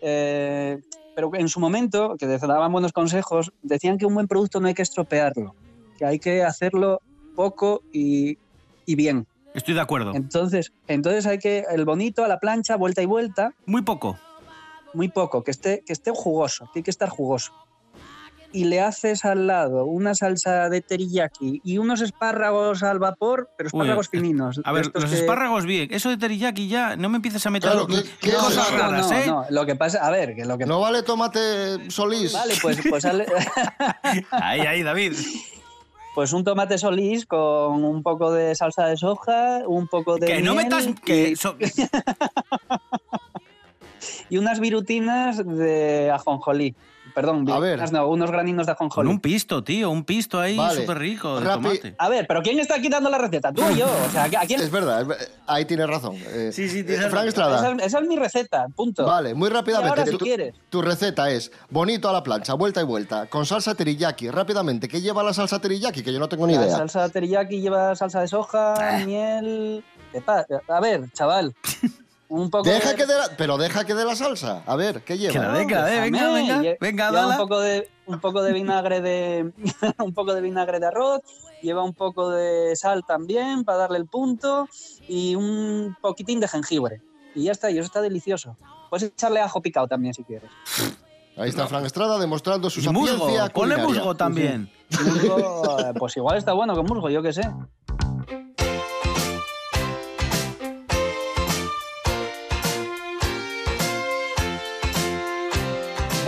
Eh, 0.00 0.80
pero 1.14 1.30
en 1.34 1.48
su 1.48 1.60
momento, 1.60 2.14
que 2.18 2.26
daban 2.26 2.72
buenos 2.72 2.92
consejos, 2.92 3.52
decían 3.62 3.98
que 3.98 4.06
un 4.06 4.14
buen 4.14 4.28
producto 4.28 4.60
no 4.60 4.68
hay 4.68 4.74
que 4.74 4.82
estropearlo, 4.82 5.54
que 5.98 6.04
hay 6.04 6.18
que 6.18 6.42
hacerlo 6.42 7.00
poco 7.34 7.82
y, 7.92 8.38
y 8.84 8.94
bien. 8.94 9.26
Estoy 9.56 9.74
de 9.74 9.80
acuerdo. 9.80 10.12
Entonces, 10.14 10.72
entonces 10.86 11.26
hay 11.26 11.38
que, 11.38 11.64
el 11.70 11.84
bonito 11.84 12.22
a 12.24 12.28
la 12.28 12.38
plancha, 12.38 12.76
vuelta 12.76 13.02
y 13.02 13.06
vuelta, 13.06 13.52
Muy 13.66 13.82
poco. 13.82 14.18
muy 14.94 15.08
poco, 15.08 15.42
que 15.42 15.50
esté, 15.50 15.82
que 15.84 15.92
esté 15.92 16.10
jugoso, 16.14 16.68
tiene 16.72 16.84
que 16.84 16.90
estar 16.90 17.08
jugoso. 17.08 17.52
Y 18.52 18.64
le 18.64 18.80
haces 18.80 19.24
al 19.24 19.46
lado 19.48 19.84
una 19.84 20.14
salsa 20.14 20.70
de 20.70 20.80
teriyaki 20.80 21.60
y 21.64 21.78
unos 21.78 22.00
espárragos 22.00 22.82
al 22.82 22.98
vapor, 22.98 23.50
pero 23.58 23.68
Uy, 23.72 23.80
espárragos 23.80 24.08
fininos. 24.08 24.60
A 24.64 24.72
ver, 24.72 24.82
estos 24.86 25.02
los 25.02 25.10
que- 25.12 25.18
espárragos 25.18 25.66
bien. 25.66 25.88
Eso 25.92 26.08
de 26.10 26.16
teriyaki 26.16 26.68
ya 26.68 26.96
no 26.96 27.08
me 27.08 27.16
empieces 27.16 27.44
a 27.44 27.50
meter 27.50 27.70
Claro, 27.72 27.86
¿qué- 27.86 28.04
qué 28.20 28.32
cosas? 28.34 28.70
No, 28.72 28.78
raras, 28.78 29.10
no, 29.10 29.18
¿eh? 29.18 29.26
no, 29.26 29.44
lo 29.50 29.66
que 29.66 29.74
pasa, 29.74 30.06
a 30.06 30.10
ver, 30.10 30.34
que 30.34 30.44
lo 30.46 30.56
que 30.56 30.64
¿No 30.64 30.80
vale 30.80 31.02
tomate 31.02 31.90
solís? 31.90 32.32
vale, 32.32 32.54
pues, 32.62 32.78
pues, 32.88 33.04
ale- 33.06 33.26
Ahí, 34.30 34.60
ahí, 34.60 34.82
David. 34.82 35.12
pues 36.16 36.32
un 36.32 36.44
tomate 36.44 36.78
solís 36.78 37.26
con 37.26 37.84
un 37.84 38.02
poco 38.02 38.32
de 38.32 38.54
salsa 38.54 38.86
de 38.86 38.96
soja, 38.96 39.60
un 39.66 39.86
poco 39.86 40.16
de 40.16 40.26
Que 40.26 40.40
no 40.40 40.54
metas... 40.54 40.86
y- 40.86 40.94
Que 40.94 41.36
so- 41.36 41.58
y 44.30 44.38
unas 44.38 44.58
virutinas 44.58 45.44
de 45.46 46.10
ajonjolí. 46.10 46.74
Perdón, 47.16 47.50
A 47.50 47.58
ver. 47.58 47.92
no, 47.92 48.08
unos 48.08 48.30
graninos 48.30 48.66
de 48.66 48.72
ajonjolí. 48.72 49.08
un 49.08 49.20
pisto, 49.20 49.64
tío. 49.64 49.88
Un 49.90 50.04
pisto 50.04 50.38
ahí 50.38 50.54
Vale. 50.54 50.82
súper 50.82 50.98
rico 50.98 51.40
de 51.40 51.46
Rapi- 51.46 51.62
tomate. 51.62 51.94
A 51.96 52.10
ver, 52.10 52.26
pero 52.28 52.42
¿quién 52.42 52.58
está 52.60 52.74
aquí 52.74 52.90
dando 52.90 53.08
la 53.08 53.16
receta? 53.16 53.54
¿Tú 53.54 53.62
o 53.64 53.70
yo? 53.70 53.86
O 53.86 54.10
sea, 54.10 54.24
¿a 54.24 54.44
quién? 54.46 54.60
Es 54.60 54.70
verdad, 54.70 55.06
ahí 55.46 55.64
tienes 55.64 55.86
razón. 55.86 56.14
Eh, 56.26 56.50
Sí, 56.52 56.68
sí, 56.68 56.80
eh, 56.80 56.84
tienes 56.84 57.00
Frank 57.08 57.14
razón. 57.24 57.28
Estrada. 57.28 57.56
Esa, 57.56 57.72
es- 57.72 57.82
esa 57.86 57.98
es 58.00 58.06
mi 58.06 58.16
receta, 58.16 58.66
punto. 58.76 59.06
Vale, 59.06 59.32
muy 59.32 59.48
rápidamente. 59.48 59.88
Y 59.88 59.90
ahora, 59.98 60.04
si 60.04 60.10
tu, 60.10 60.18
quieres. 60.18 60.54
tu 60.68 60.82
receta 60.82 61.30
es 61.30 61.50
bonito 61.70 62.06
a 62.10 62.12
la 62.12 62.22
plancha, 62.22 62.52
vuelta 62.52 62.82
y 62.82 62.84
vuelta, 62.84 63.24
con 63.30 63.46
salsa 63.46 63.74
teriyaki. 63.74 64.28
Rápidamente, 64.30 64.86
¿qué 64.86 65.00
lleva 65.00 65.22
la 65.22 65.32
salsa 65.32 65.58
teriyaki? 65.58 66.02
Que 66.02 66.12
yo 66.12 66.18
no 66.18 66.28
tengo 66.28 66.46
ni 66.46 66.54
La 66.54 66.66
idea. 66.66 66.76
salsa 66.76 67.08
teriyaki 67.08 67.62
lleva 67.62 67.96
salsa 67.96 68.20
de 68.20 68.28
soja, 68.28 68.74
miel... 69.06 69.82
¿Qué 70.12 70.20
pa- 70.20 70.44
A 70.68 70.80
ver, 70.80 71.10
chaval. 71.14 71.54
Un 72.28 72.50
poco 72.50 72.68
Deja 72.68 72.90
de... 72.90 72.94
que 72.96 73.06
de 73.06 73.14
la, 73.14 73.28
pero 73.36 73.56
deja 73.56 73.84
que 73.84 73.94
de 73.94 74.04
la 74.04 74.16
salsa. 74.16 74.62
A 74.66 74.76
ver, 74.76 75.02
¿qué 75.02 75.16
lleva? 75.16 75.32
Que 75.32 75.38
la 75.38 75.66
que 75.66 75.74
la 75.74 75.84
dé. 75.84 76.00
Venga, 76.00 76.32
venga. 76.32 76.76
Venga, 76.80 77.10
lleva 77.10 77.20
dala. 77.22 77.34
un 77.34 77.36
poco 77.36 77.60
de 77.60 77.88
un 78.06 78.20
poco 78.20 78.42
de 78.42 78.52
vinagre 78.52 79.00
de 79.00 79.52
un 79.98 80.12
poco 80.14 80.34
de 80.34 80.40
vinagre 80.40 80.80
de 80.80 80.86
arroz, 80.86 81.22
lleva 81.62 81.82
un 81.84 81.94
poco 81.94 82.30
de 82.30 82.74
sal 82.76 83.04
también 83.06 83.64
para 83.64 83.78
darle 83.78 83.98
el 83.98 84.06
punto 84.06 84.68
y 85.08 85.34
un 85.34 85.96
poquitín 86.00 86.40
de 86.40 86.48
jengibre. 86.48 87.02
Y 87.34 87.44
ya 87.44 87.52
está, 87.52 87.70
y 87.70 87.78
eso 87.78 87.86
está 87.86 88.00
delicioso. 88.00 88.56
Puedes 88.90 89.10
echarle 89.10 89.40
ajo 89.40 89.60
picado 89.60 89.86
también 89.86 90.14
si 90.14 90.24
quieres. 90.24 90.50
Ahí 91.36 91.50
está 91.50 91.66
Frank 91.66 91.84
Estrada 91.84 92.18
demostrando 92.18 92.70
su 92.70 92.80
Y 92.80 92.88
musgo. 92.88 93.18
sapiencia 93.18 93.52
Ponle 93.52 93.76
musgo 93.76 94.14
también. 94.16 94.70
Musgo, 95.04 95.78
eh, 95.80 95.92
pues 95.98 96.16
igual 96.16 96.38
está 96.38 96.54
bueno 96.54 96.74
con 96.74 96.86
musgo, 96.86 97.10
yo 97.10 97.22
qué 97.22 97.32
sé. 97.32 97.42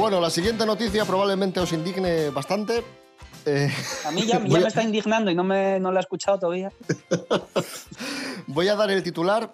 Bueno, 0.08 0.22
la 0.22 0.30
siguiente 0.30 0.64
noticia 0.64 1.04
probablemente 1.04 1.60
os 1.60 1.70
indigne 1.70 2.30
bastante. 2.30 2.82
Eh, 3.44 3.70
A 4.06 4.10
mí 4.10 4.22
ya, 4.24 4.38
ya 4.46 4.56
a- 4.56 4.60
me 4.62 4.66
está 4.66 4.82
indignando 4.82 5.30
y 5.30 5.34
no 5.34 5.44
me 5.44 5.78
no 5.80 5.92
la 5.92 6.00
he 6.00 6.02
escuchado 6.02 6.38
todavía. 6.38 6.72
voy 8.46 8.68
a 8.68 8.74
dar 8.74 8.90
el 8.90 9.02
titular. 9.02 9.52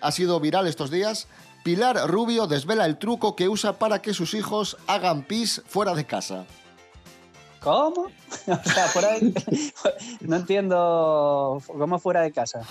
Ha 0.00 0.10
sido 0.10 0.40
viral 0.40 0.66
estos 0.66 0.90
días. 0.90 1.28
Pilar 1.64 1.98
Rubio 2.08 2.46
desvela 2.46 2.86
el 2.86 2.96
truco 2.96 3.36
que 3.36 3.50
usa 3.50 3.74
para 3.74 4.00
que 4.00 4.14
sus 4.14 4.32
hijos 4.32 4.78
hagan 4.86 5.20
pis 5.22 5.60
fuera 5.66 5.92
de 5.94 6.06
casa. 6.06 6.46
¿Cómo? 7.60 8.06
O 8.46 8.70
sea, 8.70 8.86
fuera 8.86 9.18
de... 9.18 9.34
No 10.20 10.36
entiendo 10.36 11.60
cómo 11.66 11.98
fuera 11.98 12.22
de 12.22 12.32
casa. 12.32 12.62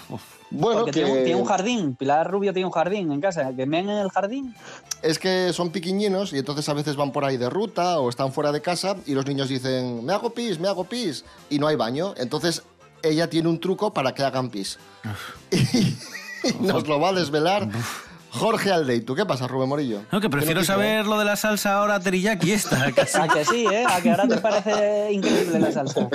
Bueno, 0.50 0.79
Porque 0.79 0.91
que 1.01 1.05
tiene, 1.05 1.19
un, 1.19 1.24
tiene 1.25 1.41
un 1.41 1.45
jardín. 1.48 1.95
Pilar 1.95 2.31
Rubio 2.31 2.53
tiene 2.53 2.65
un 2.65 2.71
jardín 2.71 3.12
en 3.12 3.21
casa. 3.21 3.53
¿Que 3.55 3.67
meen 3.67 3.88
en 3.88 4.00
el 4.00 4.09
jardín? 4.09 4.55
Es 5.01 5.20
que 5.20 5.53
son 5.53 5.72
piquiñinos 5.72 6.34
y 6.34 6.38
entonces 6.39 6.68
a 6.70 6.74
veces 6.74 6.96
van 6.96 7.12
por 7.12 7.25
ahí 7.25 7.38
de 7.38 7.50
ruta 7.50 8.00
o 8.00 8.10
están 8.10 8.32
fuera 8.34 8.51
de 8.51 8.62
casa 8.62 8.96
y 9.06 9.13
los 9.13 9.25
niños 9.25 9.50
dicen, 9.50 10.06
me 10.06 10.13
hago 10.13 10.32
pis, 10.32 10.60
me 10.60 10.68
hago 10.68 10.84
pis, 10.84 11.24
y 11.50 11.60
no 11.60 11.68
hay 11.68 11.75
baño. 11.75 12.13
Entonces 12.18 12.63
ella 13.01 13.29
tiene 13.29 13.50
un 13.50 13.60
truco 13.60 13.94
para 13.94 14.13
que 14.13 14.24
hagan 14.24 14.50
pis. 14.50 14.77
y 15.51 16.63
nos 16.63 16.88
lo 16.88 17.00
va 17.00 17.10
a 17.10 17.13
desvelar 17.13 17.70
Jorge 18.31 18.71
Aldeitu. 18.71 19.15
¿Qué 19.15 19.25
pasa, 19.25 19.48
Rubén 19.48 19.69
Morillo? 19.69 20.01
No, 20.12 20.21
que 20.21 20.29
prefiero 20.29 20.62
quise, 20.62 20.74
saber 20.74 21.05
lo 21.07 21.17
de 21.17 21.25
la 21.25 21.36
salsa 21.36 21.75
ahora 21.75 22.00
teriyaki 22.00 22.51
esta. 22.51 22.91
casi. 22.95 23.17
A 23.17 23.27
que 23.27 23.45
sí, 23.45 23.65
¿eh? 23.65 23.86
A 23.89 24.01
que 24.01 24.12
ahora 24.12 24.27
te 24.27 24.38
parece 24.38 25.12
increíble 25.12 25.59
la 25.59 25.71
salsa. 25.71 26.07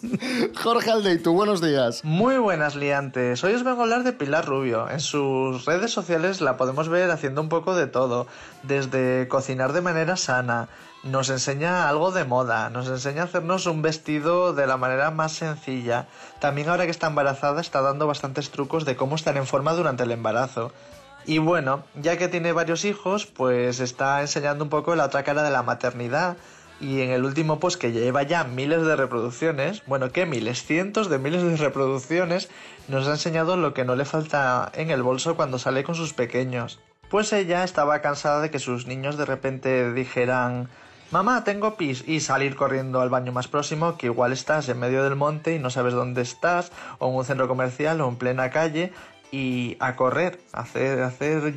Jorge 0.62 0.90
Aldeitu, 0.90 1.32
buenos 1.32 1.60
días. 1.60 2.04
Muy 2.04 2.38
buenas 2.38 2.76
liantes. 2.76 3.42
Hoy 3.42 3.54
os 3.54 3.64
vengo 3.64 3.80
a 3.80 3.82
hablar 3.84 4.04
de 4.04 4.12
Pilar 4.12 4.46
Rubio. 4.46 4.88
En 4.88 5.00
sus 5.00 5.64
redes 5.64 5.90
sociales 5.90 6.40
la 6.40 6.56
podemos 6.56 6.88
ver 6.88 7.10
haciendo 7.10 7.40
un 7.40 7.48
poco 7.48 7.74
de 7.74 7.86
todo, 7.86 8.26
desde 8.62 9.26
cocinar 9.28 9.72
de 9.72 9.80
manera 9.80 10.16
sana, 10.16 10.68
nos 11.02 11.30
enseña 11.30 11.88
algo 11.88 12.10
de 12.10 12.24
moda, 12.24 12.68
nos 12.70 12.88
enseña 12.88 13.22
a 13.22 13.24
hacernos 13.26 13.66
un 13.66 13.82
vestido 13.82 14.52
de 14.52 14.66
la 14.66 14.76
manera 14.76 15.10
más 15.10 15.32
sencilla. 15.32 16.06
También 16.40 16.68
ahora 16.68 16.84
que 16.84 16.90
está 16.90 17.06
embarazada 17.06 17.60
está 17.60 17.80
dando 17.80 18.06
bastantes 18.06 18.50
trucos 18.50 18.84
de 18.84 18.96
cómo 18.96 19.14
estar 19.14 19.36
en 19.36 19.46
forma 19.46 19.72
durante 19.72 20.02
el 20.02 20.10
embarazo. 20.10 20.72
Y 21.26 21.38
bueno, 21.38 21.82
ya 21.96 22.16
que 22.16 22.28
tiene 22.28 22.52
varios 22.52 22.84
hijos, 22.84 23.26
pues 23.26 23.80
está 23.80 24.20
enseñando 24.20 24.62
un 24.62 24.70
poco 24.70 24.94
la 24.94 25.06
otra 25.06 25.24
cara 25.24 25.42
de 25.42 25.50
la 25.50 25.64
maternidad. 25.64 26.36
Y 26.80 27.00
en 27.00 27.10
el 27.10 27.24
último 27.24 27.58
post 27.58 27.80
que 27.80 27.90
lleva 27.90 28.22
ya 28.22 28.44
miles 28.44 28.84
de 28.86 28.94
reproducciones, 28.94 29.82
bueno, 29.86 30.12
¿qué 30.12 30.24
miles? 30.24 30.62
Cientos 30.62 31.10
de 31.10 31.18
miles 31.18 31.42
de 31.42 31.56
reproducciones, 31.56 32.48
nos 32.86 33.08
ha 33.08 33.12
enseñado 33.12 33.56
lo 33.56 33.74
que 33.74 33.84
no 33.84 33.96
le 33.96 34.04
falta 34.04 34.70
en 34.74 34.90
el 34.90 35.02
bolso 35.02 35.36
cuando 35.36 35.58
sale 35.58 35.82
con 35.82 35.96
sus 35.96 36.12
pequeños. 36.12 36.78
Pues 37.10 37.32
ella 37.32 37.64
estaba 37.64 38.02
cansada 38.02 38.40
de 38.40 38.50
que 38.50 38.58
sus 38.58 38.86
niños 38.86 39.16
de 39.16 39.24
repente 39.24 39.92
dijeran, 39.94 40.68
mamá, 41.10 41.44
tengo 41.44 41.76
pis, 41.76 42.04
y 42.06 42.20
salir 42.20 42.56
corriendo 42.56 43.00
al 43.00 43.10
baño 43.10 43.32
más 43.32 43.48
próximo, 43.48 43.96
que 43.96 44.06
igual 44.06 44.32
estás 44.32 44.68
en 44.68 44.78
medio 44.78 45.02
del 45.02 45.16
monte 45.16 45.54
y 45.54 45.58
no 45.58 45.70
sabes 45.70 45.94
dónde 45.94 46.22
estás, 46.22 46.72
o 46.98 47.08
en 47.08 47.16
un 47.16 47.24
centro 47.24 47.48
comercial 47.48 48.00
o 48.00 48.08
en 48.08 48.16
plena 48.16 48.50
calle, 48.50 48.92
y 49.30 49.76
a 49.80 49.96
correr, 49.96 50.40
a 50.52 50.60
hacer, 50.60 51.00
a 51.00 51.08
hacer. 51.08 51.54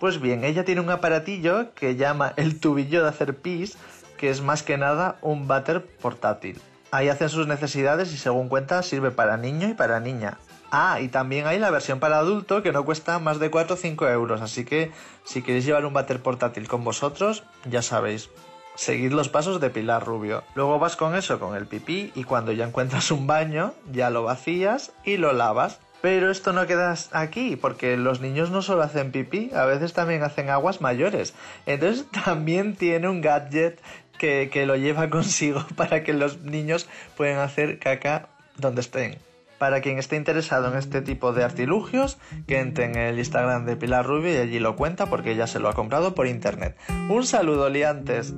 Pues 0.00 0.20
bien, 0.20 0.44
ella 0.44 0.64
tiene 0.64 0.80
un 0.80 0.90
aparatillo 0.90 1.74
que 1.74 1.96
llama 1.96 2.32
el 2.36 2.60
tubillo 2.60 3.02
de 3.02 3.08
hacer 3.08 3.36
pis, 3.36 3.76
que 4.16 4.30
es 4.30 4.40
más 4.40 4.62
que 4.62 4.78
nada 4.78 5.18
un 5.20 5.48
váter 5.48 5.84
portátil. 5.84 6.60
Ahí 6.90 7.08
hacen 7.08 7.28
sus 7.28 7.46
necesidades 7.46 8.12
y 8.12 8.18
según 8.18 8.48
cuenta 8.48 8.82
sirve 8.82 9.10
para 9.10 9.36
niño 9.36 9.68
y 9.68 9.74
para 9.74 10.00
niña. 10.00 10.38
Ah, 10.70 11.00
y 11.00 11.08
también 11.08 11.46
hay 11.46 11.58
la 11.58 11.70
versión 11.70 12.00
para 12.00 12.18
adulto 12.18 12.62
que 12.62 12.72
no 12.72 12.84
cuesta 12.84 13.18
más 13.18 13.38
de 13.38 13.50
4 13.50 13.74
o 13.74 13.76
5 13.76 14.08
euros, 14.08 14.40
así 14.40 14.64
que 14.64 14.90
si 15.22 15.42
queréis 15.42 15.66
llevar 15.66 15.84
un 15.84 15.92
váter 15.92 16.22
portátil 16.22 16.66
con 16.66 16.82
vosotros, 16.82 17.44
ya 17.68 17.82
sabéis, 17.82 18.30
seguid 18.74 19.12
los 19.12 19.28
pasos 19.28 19.60
de 19.60 19.68
Pilar 19.68 20.04
Rubio. 20.04 20.44
Luego 20.54 20.78
vas 20.78 20.96
con 20.96 21.14
eso, 21.14 21.38
con 21.38 21.56
el 21.56 21.66
pipí, 21.66 22.10
y 22.14 22.24
cuando 22.24 22.52
ya 22.52 22.64
encuentras 22.64 23.10
un 23.10 23.26
baño, 23.26 23.74
ya 23.90 24.08
lo 24.08 24.22
vacías 24.22 24.92
y 25.04 25.18
lo 25.18 25.34
lavas. 25.34 25.78
Pero 26.02 26.32
esto 26.32 26.52
no 26.52 26.66
queda 26.66 26.94
aquí, 27.12 27.56
porque 27.56 27.96
los 27.96 28.20
niños 28.20 28.50
no 28.50 28.60
solo 28.60 28.82
hacen 28.82 29.12
pipí, 29.12 29.50
a 29.54 29.64
veces 29.64 29.92
también 29.92 30.24
hacen 30.24 30.50
aguas 30.50 30.80
mayores. 30.80 31.32
Entonces 31.64 32.06
también 32.24 32.74
tiene 32.74 33.08
un 33.08 33.22
gadget 33.22 33.80
que, 34.18 34.50
que 34.52 34.66
lo 34.66 34.76
lleva 34.76 35.08
consigo 35.10 35.64
para 35.76 36.02
que 36.02 36.12
los 36.12 36.40
niños 36.40 36.88
puedan 37.16 37.38
hacer 37.38 37.78
caca 37.78 38.28
donde 38.58 38.80
estén. 38.80 39.16
Para 39.58 39.80
quien 39.80 39.98
esté 39.98 40.16
interesado 40.16 40.72
en 40.72 40.76
este 40.76 41.02
tipo 41.02 41.32
de 41.32 41.44
artilugios, 41.44 42.18
que 42.48 42.58
entre 42.58 42.86
en 42.86 42.96
el 42.96 43.20
Instagram 43.20 43.64
de 43.64 43.76
Pilar 43.76 44.04
Rubio 44.04 44.34
y 44.34 44.38
allí 44.38 44.58
lo 44.58 44.74
cuenta 44.74 45.06
porque 45.06 45.30
ella 45.30 45.46
se 45.46 45.60
lo 45.60 45.68
ha 45.68 45.72
comprado 45.72 46.16
por 46.16 46.26
internet. 46.26 46.76
Un 47.08 47.24
saludo, 47.24 47.70
liantes. 47.70 48.34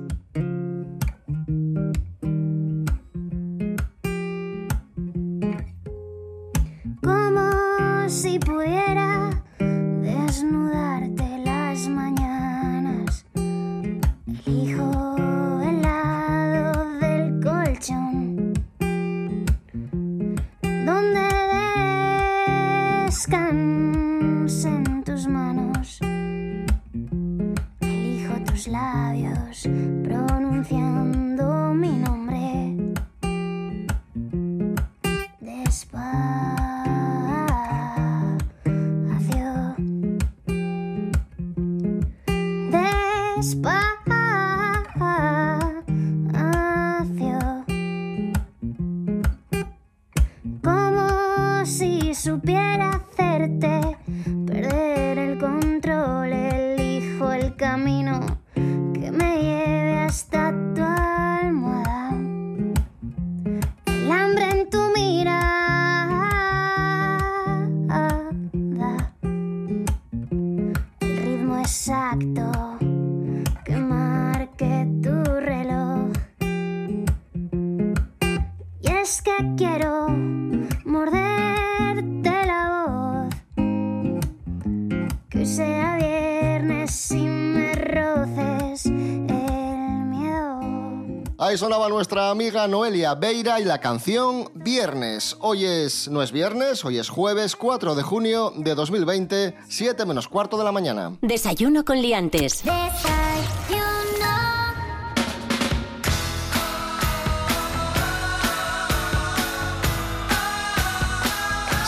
Nuestra 92.05 92.29
amiga 92.29 92.67
Noelia 92.67 93.15
Beira 93.15 93.59
y 93.59 93.63
la 93.63 93.79
canción 93.79 94.51
Viernes. 94.53 95.37
Hoy 95.39 95.65
es, 95.65 96.07
no 96.07 96.21
es 96.21 96.31
viernes, 96.31 96.85
hoy 96.85 96.99
es 96.99 97.09
jueves 97.09 97.55
4 97.55 97.95
de 97.95 98.03
junio 98.03 98.53
de 98.55 98.75
2020, 98.75 99.55
7 99.67 100.05
menos 100.05 100.27
cuarto 100.27 100.55
de 100.55 100.65
la 100.65 100.71
mañana. 100.71 101.17
Desayuno 101.23 101.83
con 101.83 101.99
liantes. 101.99 102.63
Desayuno. 102.63 103.95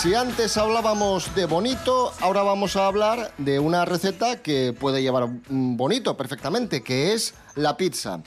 Si 0.01 0.15
antes 0.15 0.57
hablábamos 0.57 1.35
de 1.35 1.45
bonito, 1.45 2.11
ahora 2.21 2.41
vamos 2.41 2.75
a 2.75 2.87
hablar 2.87 3.33
de 3.37 3.59
una 3.59 3.85
receta 3.85 4.41
que 4.41 4.73
puede 4.73 5.03
llevar 5.03 5.27
bonito 5.49 6.17
perfectamente, 6.17 6.81
que 6.81 7.13
es 7.13 7.35
la 7.55 7.77
pizza. 7.77 8.21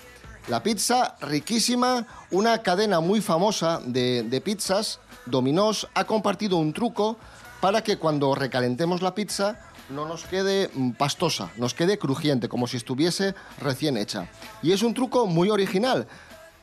La 0.51 0.65
pizza 0.65 1.15
riquísima, 1.21 2.09
una 2.33 2.61
cadena 2.61 2.99
muy 2.99 3.21
famosa 3.21 3.81
de, 3.85 4.25
de 4.25 4.41
pizzas, 4.41 4.99
Domino's, 5.25 5.87
ha 5.95 6.03
compartido 6.03 6.57
un 6.57 6.73
truco 6.73 7.19
para 7.61 7.85
que 7.85 7.99
cuando 7.99 8.35
recalentemos 8.35 9.01
la 9.01 9.15
pizza 9.15 9.61
no 9.91 10.09
nos 10.09 10.25
quede 10.25 10.69
mm, 10.75 10.91
pastosa, 10.95 11.53
nos 11.57 11.73
quede 11.73 11.99
crujiente, 11.99 12.49
como 12.49 12.67
si 12.67 12.79
estuviese 12.79 13.37
recién 13.61 13.97
hecha. 13.97 14.29
Y 14.61 14.73
es 14.73 14.83
un 14.83 14.93
truco 14.93 15.29
muy 15.29 15.51
original. 15.51 16.09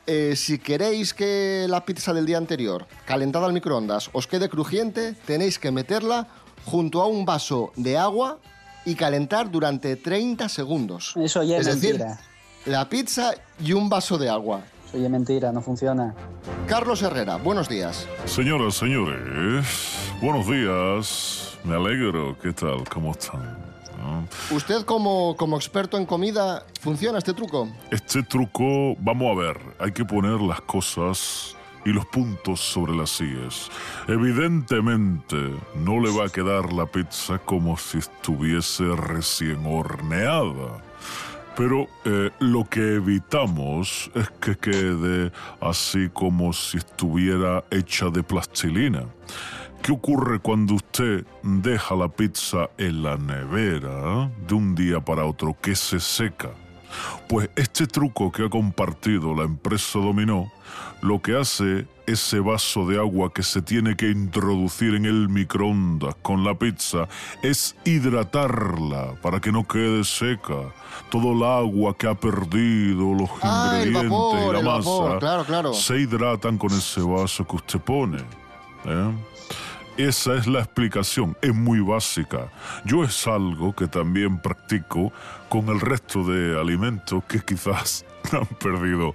Eh, 0.06 0.36
si 0.36 0.58
queréis 0.58 1.14
que 1.14 1.64
la 1.66 1.86
pizza 1.86 2.12
del 2.12 2.26
día 2.26 2.36
anterior, 2.36 2.86
calentada 3.06 3.46
al 3.46 3.54
microondas, 3.54 4.10
os 4.12 4.26
quede 4.26 4.50
crujiente, 4.50 5.14
tenéis 5.24 5.58
que 5.58 5.70
meterla 5.70 6.28
junto 6.66 7.00
a 7.00 7.06
un 7.06 7.24
vaso 7.24 7.72
de 7.74 7.96
agua 7.96 8.38
y 8.84 8.96
calentar 8.96 9.50
durante 9.50 9.96
30 9.96 10.46
segundos. 10.50 11.14
Eso 11.16 11.42
ya 11.42 11.56
es, 11.56 11.66
es 11.66 11.80
decir, 11.80 11.98
mentira. 11.98 12.27
La 12.68 12.88
pizza 12.88 13.32
y 13.58 13.72
un 13.72 13.88
vaso 13.88 14.18
de 14.18 14.28
agua. 14.28 14.62
Es 14.92 15.10
mentira, 15.10 15.52
no 15.52 15.60
funciona. 15.60 16.14
Carlos 16.66 17.02
Herrera, 17.02 17.36
buenos 17.36 17.68
días. 17.68 18.06
Señoras, 18.26 18.74
señores, 18.74 19.66
buenos 20.20 20.46
días. 20.46 21.58
Me 21.64 21.74
alegro. 21.74 22.36
¿Qué 22.40 22.52
tal? 22.52 22.88
¿Cómo 22.88 23.12
están? 23.12 23.68
Usted 24.50 24.84
como, 24.84 25.36
como 25.36 25.56
experto 25.56 25.98
en 25.98 26.06
comida, 26.06 26.64
¿funciona 26.80 27.18
este 27.18 27.34
truco? 27.34 27.68
Este 27.90 28.22
truco, 28.22 28.94
vamos 29.00 29.36
a 29.36 29.40
ver, 29.40 29.60
hay 29.78 29.92
que 29.92 30.04
poner 30.04 30.40
las 30.40 30.60
cosas 30.62 31.56
y 31.84 31.90
los 31.90 32.06
puntos 32.06 32.60
sobre 32.60 32.94
las 32.94 33.20
IES. 33.20 33.70
Evidentemente, 34.06 35.36
no 35.74 36.00
le 36.00 36.16
va 36.16 36.26
a 36.26 36.28
quedar 36.28 36.72
la 36.72 36.86
pizza 36.86 37.38
como 37.38 37.76
si 37.76 37.98
estuviese 37.98 38.84
recién 38.96 39.66
horneada. 39.66 40.82
Pero 41.58 41.88
eh, 42.04 42.30
lo 42.38 42.64
que 42.66 42.94
evitamos 42.94 44.12
es 44.14 44.30
que 44.40 44.56
quede 44.56 45.32
así 45.60 46.08
como 46.08 46.52
si 46.52 46.76
estuviera 46.76 47.64
hecha 47.72 48.10
de 48.10 48.22
plastilina. 48.22 49.02
¿Qué 49.82 49.90
ocurre 49.90 50.38
cuando 50.38 50.74
usted 50.74 51.26
deja 51.42 51.96
la 51.96 52.06
pizza 52.06 52.70
en 52.78 53.02
la 53.02 53.16
nevera 53.16 54.30
de 54.46 54.54
un 54.54 54.76
día 54.76 55.00
para 55.00 55.24
otro 55.24 55.56
que 55.60 55.74
se 55.74 55.98
seca? 55.98 56.50
Pues 57.28 57.50
este 57.56 57.88
truco 57.88 58.30
que 58.30 58.44
ha 58.44 58.48
compartido 58.48 59.34
la 59.34 59.42
empresa 59.42 59.98
Dominó, 59.98 60.52
lo 61.00 61.20
que 61.22 61.36
hace 61.36 61.86
ese 62.06 62.40
vaso 62.40 62.86
de 62.86 62.98
agua 62.98 63.32
que 63.32 63.42
se 63.42 63.60
tiene 63.60 63.94
que 63.96 64.10
introducir 64.10 64.94
en 64.94 65.04
el 65.04 65.28
microondas 65.28 66.14
con 66.22 66.42
la 66.42 66.54
pizza 66.54 67.06
es 67.42 67.76
hidratarla 67.84 69.14
para 69.22 69.40
que 69.40 69.52
no 69.52 69.66
quede 69.68 70.04
seca. 70.04 70.72
Todo 71.10 71.32
el 71.32 71.42
agua 71.42 71.96
que 71.96 72.06
ha 72.06 72.14
perdido, 72.14 73.14
los 73.14 73.30
Ah, 73.42 73.74
ingredientes 73.76 74.10
vapor, 74.10 74.54
y 74.54 74.58
la 74.58 74.64
masa 74.64 74.90
vapor, 74.90 75.18
claro, 75.18 75.44
claro. 75.44 75.74
se 75.74 75.98
hidratan 75.98 76.56
con 76.58 76.72
ese 76.72 77.00
vaso 77.02 77.46
que 77.46 77.56
usted 77.56 77.80
pone. 77.80 78.18
¿eh? 78.86 79.12
Esa 79.98 80.36
es 80.36 80.46
la 80.46 80.60
explicación, 80.60 81.36
es 81.42 81.54
muy 81.54 81.80
básica. 81.80 82.50
Yo 82.84 83.04
es 83.04 83.26
algo 83.26 83.74
que 83.74 83.86
también 83.86 84.38
practico 84.38 85.12
con 85.48 85.68
el 85.68 85.80
resto 85.80 86.24
de 86.24 86.58
alimentos 86.58 87.22
que 87.24 87.40
quizás 87.40 88.04
han 88.32 88.46
perdido 88.46 89.14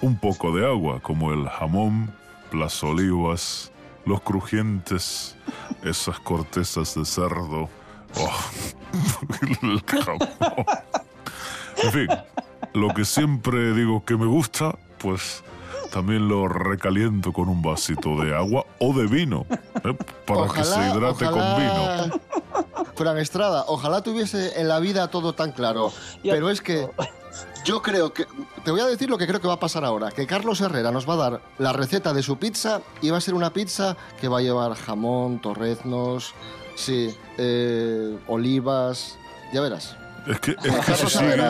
un 0.00 0.16
poco 0.16 0.54
de 0.56 0.66
agua, 0.66 1.00
como 1.00 1.32
el 1.32 1.48
jamón, 1.48 2.12
las 2.52 2.82
olivas, 2.82 3.70
los 4.04 4.20
crujientes, 4.22 5.36
esas 5.84 6.18
cortezas 6.20 6.94
de 6.94 7.04
cerdo. 7.04 7.68
Oh, 8.16 8.40
el 9.62 9.82
jamón. 9.82 10.28
En 11.82 11.92
fin, 11.92 12.08
lo 12.74 12.92
que 12.94 13.04
siempre 13.04 13.72
digo 13.74 14.04
que 14.04 14.16
me 14.16 14.26
gusta, 14.26 14.76
pues 14.98 15.42
también 15.90 16.28
lo 16.28 16.48
recaliento 16.48 17.32
con 17.32 17.48
un 17.48 17.62
vasito 17.62 18.16
de 18.22 18.34
agua 18.34 18.64
o 18.78 18.92
de 18.92 19.06
vino, 19.06 19.46
¿eh? 19.50 19.96
para 20.26 20.52
que 20.52 20.64
se 20.64 20.78
hidrate 20.88 21.26
con 21.26 21.42
vino. 21.56 22.20
Fran 22.94 23.18
Estrada, 23.18 23.64
ojalá 23.68 24.02
tuviese 24.02 24.60
en 24.60 24.68
la 24.68 24.78
vida 24.78 25.08
todo 25.08 25.34
tan 25.34 25.52
claro. 25.52 25.92
Pero 26.22 26.50
es 26.50 26.60
que 26.60 26.88
yo 27.64 27.82
creo 27.82 28.12
que. 28.12 28.26
Te 28.64 28.70
voy 28.70 28.80
a 28.80 28.86
decir 28.86 29.08
lo 29.08 29.16
que 29.18 29.26
creo 29.26 29.40
que 29.40 29.48
va 29.48 29.54
a 29.54 29.60
pasar 29.60 29.84
ahora: 29.84 30.10
que 30.10 30.26
Carlos 30.26 30.60
Herrera 30.60 30.90
nos 30.90 31.08
va 31.08 31.14
a 31.14 31.16
dar 31.16 31.42
la 31.58 31.72
receta 31.72 32.12
de 32.12 32.22
su 32.22 32.38
pizza 32.38 32.80
y 33.00 33.10
va 33.10 33.18
a 33.18 33.20
ser 33.20 33.34
una 33.34 33.52
pizza 33.52 33.96
que 34.20 34.28
va 34.28 34.38
a 34.38 34.42
llevar 34.42 34.74
jamón, 34.74 35.40
torreznos, 35.40 36.34
sí, 36.74 37.14
eh, 37.38 38.18
olivas. 38.26 39.16
Ya 39.52 39.60
verás. 39.60 39.96
Es 40.26 40.40
que, 40.40 40.50
es 40.52 40.84
que 40.84 40.94
si, 40.94 41.06
sigue, 41.06 41.42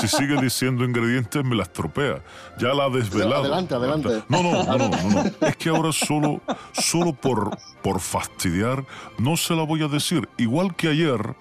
si 0.00 0.08
sigue 0.08 0.40
diciendo 0.40 0.84
ingredientes 0.84 1.44
me 1.44 1.54
la 1.56 1.62
estropea. 1.64 2.22
Ya 2.58 2.68
la 2.74 2.84
ha 2.84 2.88
desvelado. 2.90 3.42
Adelante, 3.42 3.74
adelante. 3.74 4.22
No, 4.28 4.42
no, 4.42 4.64
no, 4.64 4.78
no, 4.78 4.88
no, 4.88 5.10
no. 5.10 5.46
Es 5.46 5.56
que 5.56 5.68
ahora 5.70 5.92
solo, 5.92 6.40
solo 6.72 7.12
por, 7.12 7.56
por 7.82 8.00
fastidiar 8.00 8.84
no 9.18 9.36
se 9.36 9.54
la 9.54 9.62
voy 9.64 9.82
a 9.82 9.88
decir. 9.88 10.28
Igual 10.36 10.74
que 10.76 10.88
ayer, 10.88 11.34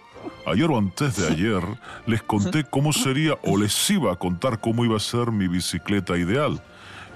ayer 0.46 0.70
o 0.70 0.78
antes 0.78 1.18
de 1.18 1.28
ayer, 1.28 1.62
les 2.06 2.24
conté 2.24 2.64
cómo 2.64 2.94
sería 2.94 3.38
o 3.44 3.58
les 3.58 3.90
iba 3.90 4.12
a 4.14 4.16
contar 4.16 4.60
cómo 4.60 4.86
iba 4.86 4.98
a 4.98 5.02
ser 5.02 5.32
mi 5.32 5.48
bicicleta 5.48 6.18
ideal. 6.18 6.64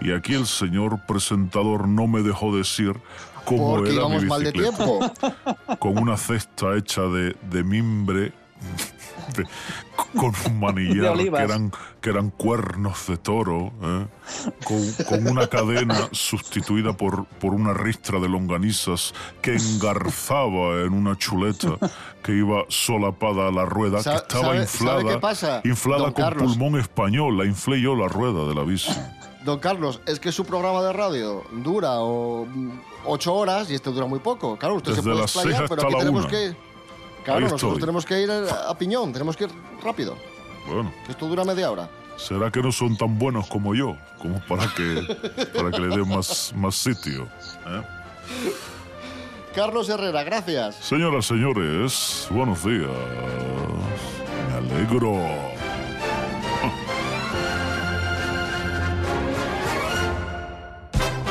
Y 0.01 0.11
aquí 0.11 0.33
el 0.33 0.45
señor 0.45 1.05
presentador 1.05 1.87
no 1.87 2.05
me 2.07 2.21
dejó 2.21 2.55
decir 2.55 2.93
cómo 3.45 3.75
Porque 3.75 3.95
era 3.95 4.09
mi 4.09 4.25
mal 4.25 4.43
de 4.43 4.51
bicicleta. 4.51 4.75
tiempo. 4.75 5.77
Con 5.79 5.97
una 5.97 6.17
cesta 6.17 6.75
hecha 6.75 7.03
de, 7.03 7.35
de 7.49 7.63
mimbre, 7.63 8.33
de- 9.35 9.45
con 10.15 10.25
un 10.27 10.33
De 10.43 10.49
manillar 10.51 11.17
que 11.17 11.27
eran, 11.43 11.71
que 12.01 12.09
eran 12.09 12.29
cuernos 12.29 13.07
de 13.07 13.17
toro, 13.17 13.71
¿eh? 13.81 14.05
con, 14.63 14.91
con 15.07 15.27
una 15.27 15.47
cadena 15.47 16.07
sustituida 16.11 16.95
por, 16.95 17.25
por 17.25 17.53
una 17.53 17.73
ristra 17.73 18.19
de 18.19 18.29
longanizas 18.29 19.13
que 19.41 19.55
engarzaba 19.55 20.81
en 20.81 20.93
una 20.93 21.17
chuleta 21.17 21.77
que 22.23 22.33
iba 22.35 22.63
solapada 22.69 23.47
a 23.47 23.51
la 23.51 23.65
rueda, 23.65 24.01
que 24.03 24.09
estaba 24.15 24.43
sabe- 24.45 24.61
inflada, 24.61 25.01
¿sabe 25.01 25.13
qué 25.13 25.19
pasa, 25.19 25.61
inflada 25.63 26.03
don 26.03 26.13
con 26.13 26.23
Carlos? 26.23 26.55
pulmón 26.57 26.79
español. 26.79 27.37
La 27.37 27.45
inflé 27.45 27.81
yo 27.81 27.95
la 27.95 28.07
rueda 28.07 28.45
de 28.47 28.55
la 28.55 28.63
bici. 28.63 28.91
Don 29.43 29.59
Carlos, 29.59 30.01
es 30.07 30.19
que 30.19 30.31
su 30.31 30.43
programa 30.43 30.81
de 30.81 30.91
radio 30.91 31.43
dura 31.51 31.99
o, 31.99 32.47
ocho 33.05 33.35
horas 33.35 33.69
y 33.69 33.75
este 33.75 33.91
dura 33.91 34.07
muy 34.07 34.19
poco. 34.19 34.57
Claro, 34.57 34.75
usted 34.75 34.91
se 34.93 34.97
Desde 34.97 35.09
puede 35.11 35.21
las 35.21 35.31
seis 35.31 35.45
explayar, 35.45 35.69
pero 35.69 35.81
hasta 35.81 35.85
aquí 35.87 35.93
la 35.93 35.99
tenemos 35.99 36.21
una. 36.23 36.31
que... 36.31 36.74
Claro, 37.25 37.39
Ahí 37.39 37.43
nosotros 37.45 37.71
estoy. 37.73 37.79
tenemos 37.81 38.05
que 38.05 38.21
ir 38.21 38.31
a, 38.31 38.69
a 38.69 38.77
piñón, 38.77 39.11
tenemos 39.11 39.35
que 39.35 39.45
ir 39.45 39.49
rápido. 39.83 40.15
Bueno. 40.67 40.93
Esto 41.09 41.27
dura 41.27 41.43
media 41.43 41.69
hora. 41.71 41.89
¿Será 42.17 42.49
que 42.49 42.61
no 42.61 42.71
son 42.71 42.95
tan 42.95 43.19
buenos 43.19 43.47
como 43.47 43.75
yo? 43.75 43.97
Como 44.19 44.39
para 44.47 44.67
que, 44.73 45.17
para 45.53 45.69
que 45.71 45.79
le 45.79 45.97
dé 45.97 46.03
más, 46.05 46.53
más 46.55 46.75
sitio. 46.75 47.23
¿eh? 47.67 47.81
Carlos 49.53 49.89
Herrera, 49.89 50.23
gracias. 50.23 50.75
Señoras, 50.75 51.25
señores, 51.25 52.27
buenos 52.29 52.63
días. 52.63 52.89
Me 54.49 54.75
alegro. 54.75 55.13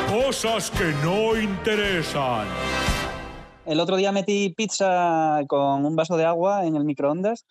Cosas 0.09 0.71
que 0.71 0.93
no 1.03 1.35
interesan. 1.39 2.47
El 3.65 3.79
otro 3.79 3.95
día 3.95 4.11
metí 4.11 4.53
pizza 4.55 5.41
con 5.47 5.85
un 5.85 5.95
vaso 5.95 6.17
de 6.17 6.25
agua 6.25 6.65
en 6.65 6.75
el 6.75 6.85
microondas 6.85 7.45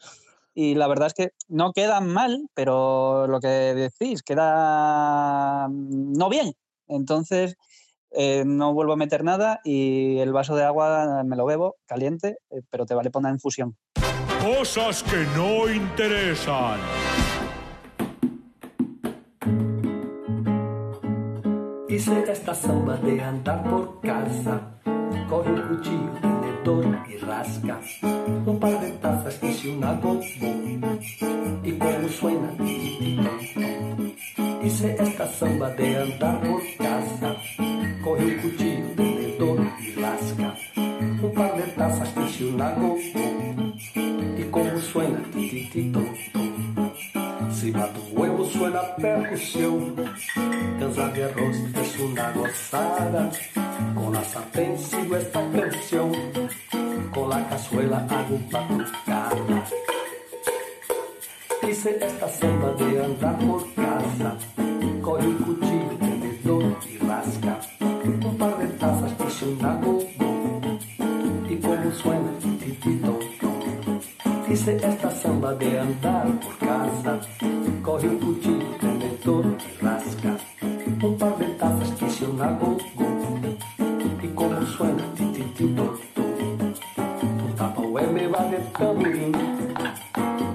y 0.54 0.76
la 0.76 0.86
verdad 0.86 1.08
es 1.08 1.14
que 1.14 1.30
no 1.48 1.72
queda 1.72 2.00
mal, 2.00 2.48
pero 2.54 3.26
lo 3.26 3.40
que 3.40 3.48
decís, 3.48 4.22
queda 4.22 5.68
mm, 5.68 6.12
no 6.12 6.28
bien. 6.28 6.52
Entonces 6.86 7.56
eh, 8.12 8.44
no 8.46 8.72
vuelvo 8.72 8.92
a 8.92 8.96
meter 8.96 9.24
nada 9.24 9.60
y 9.64 10.18
el 10.18 10.32
vaso 10.32 10.54
de 10.54 10.62
agua 10.62 11.22
me 11.24 11.36
lo 11.36 11.46
bebo 11.46 11.76
caliente, 11.86 12.38
eh, 12.50 12.62
pero 12.70 12.86
te 12.86 12.94
vale 12.94 13.10
poner 13.10 13.32
en 13.32 13.40
fusión. 13.40 13.76
Cosas 14.40 15.02
que 15.02 15.24
no 15.36 15.68
interesan. 15.68 16.78
Esta 21.88 22.54
samba 22.54 22.96
de 22.96 23.22
andar 23.22 23.62
por 23.62 24.00
casa. 24.00 24.73
Coge 25.28 25.50
un 25.50 25.62
cuchillo, 25.68 26.12
tenedor 26.20 26.98
y 27.08 27.16
rasca. 27.18 27.80
Un 28.46 28.58
par 28.58 28.80
de 28.80 28.90
tazas 28.92 29.42
hice 29.42 29.70
una 29.70 29.92
gogo. 29.94 30.20
Y 31.62 31.72
como 31.72 32.08
suena. 32.08 32.50
Hice 34.62 34.96
esta 34.98 35.26
samba 35.28 35.70
de 35.70 35.96
andar 35.96 36.40
por 36.40 36.62
casa. 36.78 37.36
Coge 38.02 38.24
un 38.24 38.36
cuchillo, 38.42 38.86
tenedor 38.96 39.60
y 39.80 39.92
rasca. 40.00 40.54
Un 41.22 41.32
par 41.34 41.56
de 41.56 41.62
tazas 41.72 42.10
hice 42.16 42.44
una 42.46 42.70
gogo. 42.74 42.98
Y 44.38 44.42
como 44.50 44.78
suena, 44.78 45.22
titito. 45.32 46.00
Si 47.50 47.70
va 47.70 47.88
tu 47.92 48.00
huevo 48.20 48.44
suena 48.44 48.80
percusión. 48.96 49.94
De 51.12 51.22
arroz 51.22 51.56
es 51.82 51.98
una 52.00 52.32
gozada. 52.32 53.30
Con 53.94 54.12
la 54.14 54.24
sartén 54.24 54.78
sigo 54.78 55.16
esta 55.16 55.40
canción. 55.50 56.12
Con 57.12 57.28
la 57.28 57.46
cazuela 57.48 57.98
hago 58.08 58.38
batucada. 58.50 59.64
Hice 61.62 61.98
esta 62.00 62.28
samba 62.28 62.72
de 62.72 63.04
andar 63.04 63.38
por 63.38 63.74
casa. 63.74 64.36
Coge 65.02 65.26
un 65.26 65.38
cuchillo, 65.38 65.96
tenedor 66.00 66.78
y 66.90 66.98
rasca. 66.98 67.60
Un 67.80 68.36
par 68.38 68.58
de 68.58 68.66
tazas 68.78 69.12
hice 69.28 69.44
una 69.46 69.74
gogo. 69.76 70.78
Y 71.48 71.56
como 71.56 71.92
suena, 71.92 72.32
titito. 72.58 73.18
Hice 74.50 74.76
esta 74.76 75.10
samba 75.10 75.54
de 75.54 75.78
andar 75.78 76.26
por 76.40 76.58
casa. 76.58 77.20
Coge 77.82 78.08
un 78.08 78.18
cuchillo, 78.18 78.66
tenedor 78.80 79.44
y 79.46 79.84
rasca. 79.84 80.53
Un 81.04 81.18
par 81.18 81.36
de 81.36 81.44
tazas 81.58 81.90
que 81.98 82.06
hice 82.06 82.24
una 82.24 82.48
gogo. 82.52 82.78
Y 84.22 84.28
como 84.28 84.64
suena, 84.64 85.04
tititito. 85.14 85.98
Tu 86.14 87.46
tapa 87.58 87.82
me 88.10 88.26
va 88.26 88.44
de 88.44 88.56
tamborim. 88.72 89.32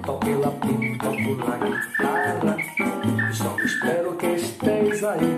Toque 0.03 0.35
la 0.43 0.49
pipa, 0.61 1.05
toco 1.05 1.31
la 1.45 1.55
guitarra. 1.65 2.57
Y 3.29 3.33
solo 3.35 3.63
espero 3.63 4.17
que 4.17 4.33
estéis 4.33 5.03
ahí. 5.03 5.31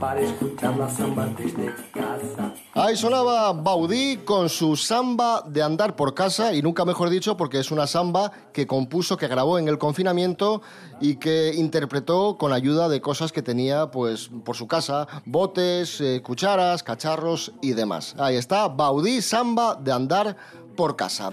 Para 0.00 0.20
escuchar 0.20 0.74
la 0.78 0.88
samba 0.88 1.26
desde 1.36 1.66
casa. 1.92 2.07
Ahí 2.88 2.96
sonaba 2.96 3.52
Baudí 3.52 4.16
con 4.24 4.48
su 4.48 4.74
samba 4.74 5.44
de 5.46 5.62
andar 5.62 5.94
por 5.94 6.14
casa, 6.14 6.54
y 6.54 6.62
nunca 6.62 6.86
mejor 6.86 7.10
dicho 7.10 7.36
porque 7.36 7.58
es 7.58 7.70
una 7.70 7.86
samba 7.86 8.32
que 8.50 8.66
compuso, 8.66 9.18
que 9.18 9.28
grabó 9.28 9.58
en 9.58 9.68
el 9.68 9.76
confinamiento 9.76 10.62
y 10.98 11.16
que 11.16 11.52
interpretó 11.54 12.38
con 12.38 12.54
ayuda 12.54 12.88
de 12.88 13.02
cosas 13.02 13.30
que 13.30 13.42
tenía 13.42 13.90
pues 13.90 14.30
por 14.42 14.56
su 14.56 14.66
casa, 14.66 15.06
botes, 15.26 16.00
eh, 16.00 16.22
cucharas, 16.22 16.82
cacharros 16.82 17.52
y 17.60 17.74
demás. 17.74 18.14
Ahí 18.16 18.36
está, 18.36 18.68
Baudí, 18.68 19.20
samba 19.20 19.74
de 19.74 19.92
andar 19.92 20.38
por 20.74 20.96
casa. 20.96 21.30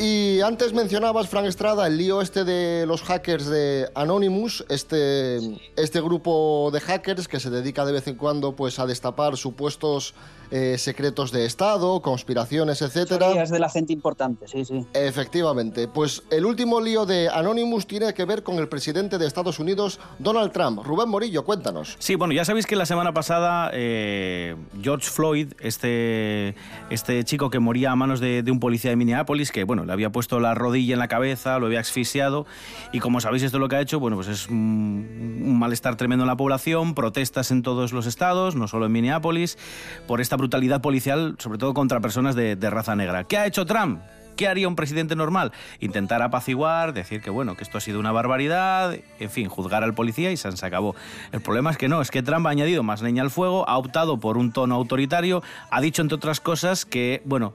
Y 0.00 0.40
antes 0.42 0.72
mencionabas, 0.72 1.28
Frank 1.28 1.46
Estrada, 1.46 1.88
el 1.88 1.98
lío 1.98 2.22
este 2.22 2.44
de 2.44 2.86
los 2.86 3.02
hackers 3.02 3.46
de 3.46 3.90
Anonymous, 3.96 4.64
este, 4.68 5.38
este 5.74 6.00
grupo 6.00 6.70
de 6.72 6.78
hackers 6.78 7.26
que 7.26 7.40
se 7.40 7.50
dedica 7.50 7.84
de 7.84 7.90
vez 7.90 8.06
en 8.06 8.14
cuando 8.14 8.54
pues, 8.54 8.78
a 8.78 8.86
destapar 8.86 9.36
supuestos 9.36 10.14
eh, 10.50 10.76
secretos 10.78 11.32
de 11.32 11.44
Estado, 11.44 12.00
conspiraciones, 12.00 12.82
etcétera. 12.82 13.42
Es 13.42 13.50
de 13.50 13.58
la 13.58 13.68
gente 13.68 13.92
importante, 13.92 14.48
sí, 14.48 14.64
sí. 14.64 14.86
Efectivamente. 14.94 15.88
Pues 15.88 16.22
el 16.30 16.44
último 16.44 16.80
lío 16.80 17.06
de 17.06 17.28
Anonymous 17.28 17.86
tiene 17.86 18.14
que 18.14 18.24
ver 18.24 18.42
con 18.42 18.56
el 18.56 18.68
presidente 18.68 19.18
de 19.18 19.26
Estados 19.26 19.58
Unidos, 19.58 20.00
Donald 20.18 20.52
Trump. 20.52 20.82
Rubén 20.84 21.08
Morillo, 21.08 21.44
cuéntanos. 21.44 21.96
Sí, 21.98 22.14
bueno, 22.14 22.32
ya 22.32 22.44
sabéis 22.44 22.66
que 22.66 22.76
la 22.76 22.86
semana 22.86 23.12
pasada 23.12 23.70
eh, 23.74 24.56
George 24.80 25.10
Floyd, 25.10 25.52
este, 25.60 26.54
este 26.88 27.24
chico 27.24 27.50
que 27.50 27.58
moría 27.58 27.92
a 27.92 27.96
manos 27.96 28.20
de, 28.20 28.42
de 28.42 28.50
un 28.50 28.60
policía 28.60 28.90
de 28.90 28.96
Minneapolis, 28.96 29.52
que 29.52 29.64
bueno, 29.64 29.84
le 29.84 29.92
había 29.92 30.10
puesto 30.10 30.40
la 30.40 30.54
rodilla 30.54 30.94
en 30.94 30.98
la 30.98 31.08
cabeza, 31.08 31.58
lo 31.58 31.66
había 31.66 31.80
asfixiado, 31.80 32.46
y 32.92 33.00
como 33.00 33.20
sabéis 33.20 33.42
esto 33.42 33.58
lo 33.58 33.68
que 33.68 33.76
ha 33.76 33.80
hecho, 33.80 34.00
bueno, 34.00 34.16
pues 34.16 34.28
es 34.28 34.48
un, 34.48 35.42
un 35.44 35.58
malestar 35.58 35.96
tremendo 35.96 36.24
en 36.24 36.28
la 36.28 36.36
población, 36.36 36.94
protestas 36.94 37.50
en 37.50 37.62
todos 37.62 37.92
los 37.92 38.06
estados, 38.06 38.54
no 38.54 38.68
solo 38.68 38.86
en 38.86 38.92
Minneapolis, 38.92 39.58
por 40.06 40.20
esta 40.22 40.37
brutalidad 40.38 40.80
policial, 40.80 41.36
sobre 41.38 41.58
todo 41.58 41.74
contra 41.74 42.00
personas 42.00 42.34
de, 42.34 42.56
raza 42.70 42.96
negra. 42.96 43.24
¿Qué 43.24 43.36
ha 43.36 43.46
hecho 43.46 43.66
Trump? 43.66 44.00
¿Qué 44.36 44.48
haría 44.48 44.68
un 44.68 44.76
presidente 44.76 45.16
normal? 45.16 45.52
Intentar 45.80 46.22
apaciguar, 46.22 46.94
decir 46.94 47.20
que 47.20 47.28
bueno, 47.28 47.56
que 47.56 47.64
esto 47.64 47.76
ha 47.76 47.80
sido 47.80 47.98
una 47.98 48.12
barbaridad, 48.12 48.96
en 49.18 49.30
fin, 49.30 49.48
juzgar 49.48 49.82
al 49.82 49.94
policía 49.94 50.30
y 50.30 50.36
se 50.36 50.50
se 50.56 50.64
acabó. 50.64 50.94
El 51.32 51.40
problema 51.40 51.70
es 51.70 51.76
que 51.76 51.88
no, 51.88 52.00
es 52.00 52.10
que 52.10 52.22
Trump 52.22 52.46
ha 52.46 52.50
añadido 52.50 52.82
más 52.82 53.02
leña 53.02 53.22
al 53.22 53.30
fuego, 53.30 53.68
ha 53.68 53.76
optado 53.76 54.18
por 54.18 54.38
un 54.38 54.52
tono 54.52 54.76
autoritario, 54.76 55.42
ha 55.70 55.80
dicho 55.80 56.02
entre 56.02 56.16
otras 56.16 56.40
cosas 56.40 56.84
que, 56.86 57.20
bueno, 57.24 57.52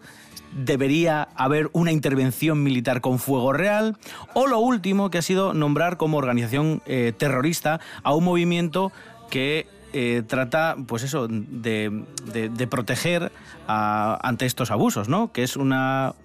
debería 0.55 1.29
haber 1.35 1.69
una 1.73 1.91
intervención 1.91 2.63
militar 2.63 3.01
con 3.01 3.19
fuego 3.19 3.53
real, 3.53 3.97
o 4.33 4.47
lo 4.47 4.59
último 4.59 5.09
que 5.09 5.17
ha 5.17 5.21
sido 5.21 5.53
nombrar 5.53 5.97
como 5.97 6.17
organización 6.17 6.81
eh, 6.85 7.13
terrorista 7.17 7.79
a 8.03 8.13
un 8.13 8.23
movimiento 8.23 8.91
que 9.29 9.67
eh, 9.93 10.23
trata, 10.27 10.75
pues 10.87 11.03
eso, 11.03 11.27
de, 11.29 12.03
de- 12.33 12.67
proteger 12.67 13.31
ante 13.67 14.45
estos 14.45 14.71
abusos, 14.71 15.07
¿no? 15.09 15.31
Que 15.31 15.43
es 15.43 15.55
un 15.55 15.73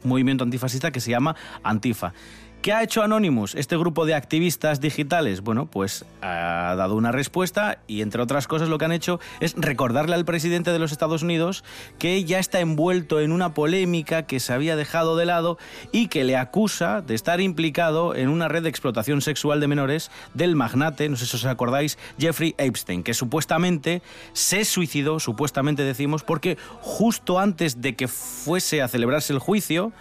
movimiento 0.04 0.44
antifascista 0.44 0.90
que 0.90 1.00
se 1.00 1.10
llama 1.10 1.36
Antifa. 1.62 2.12
¿Qué 2.62 2.72
ha 2.72 2.82
hecho 2.82 3.04
Anonymous, 3.04 3.54
este 3.54 3.76
grupo 3.76 4.04
de 4.04 4.14
activistas 4.14 4.80
digitales? 4.80 5.42
Bueno, 5.42 5.66
pues 5.66 6.04
ha 6.22 6.74
dado 6.76 6.96
una 6.96 7.12
respuesta 7.12 7.78
y 7.86 8.02
entre 8.02 8.20
otras 8.20 8.48
cosas 8.48 8.68
lo 8.68 8.78
que 8.78 8.84
han 8.84 8.90
hecho 8.90 9.20
es 9.38 9.54
recordarle 9.56 10.16
al 10.16 10.24
presidente 10.24 10.72
de 10.72 10.80
los 10.80 10.90
Estados 10.90 11.22
Unidos 11.22 11.62
que 12.00 12.24
ya 12.24 12.40
está 12.40 12.58
envuelto 12.58 13.20
en 13.20 13.30
una 13.30 13.54
polémica 13.54 14.24
que 14.24 14.40
se 14.40 14.52
había 14.52 14.74
dejado 14.74 15.16
de 15.16 15.24
lado 15.24 15.56
y 15.92 16.08
que 16.08 16.24
le 16.24 16.36
acusa 16.36 17.00
de 17.00 17.14
estar 17.14 17.40
implicado 17.40 18.16
en 18.16 18.28
una 18.28 18.48
red 18.48 18.64
de 18.64 18.70
explotación 18.70 19.22
sexual 19.22 19.60
de 19.60 19.68
menores 19.68 20.10
del 20.34 20.56
magnate, 20.56 21.08
no 21.08 21.16
sé 21.16 21.26
si 21.26 21.36
os 21.36 21.44
acordáis, 21.44 21.96
Jeffrey 22.18 22.56
Epstein, 22.58 23.04
que 23.04 23.14
supuestamente 23.14 24.02
se 24.32 24.64
suicidó, 24.64 25.20
supuestamente 25.20 25.84
decimos, 25.84 26.24
porque 26.24 26.58
justo 26.80 27.38
antes 27.38 27.80
de 27.80 27.94
que 27.94 28.08
fuese 28.08 28.82
a 28.82 28.88
celebrarse 28.88 29.32
el 29.32 29.38
juicio, 29.38 29.92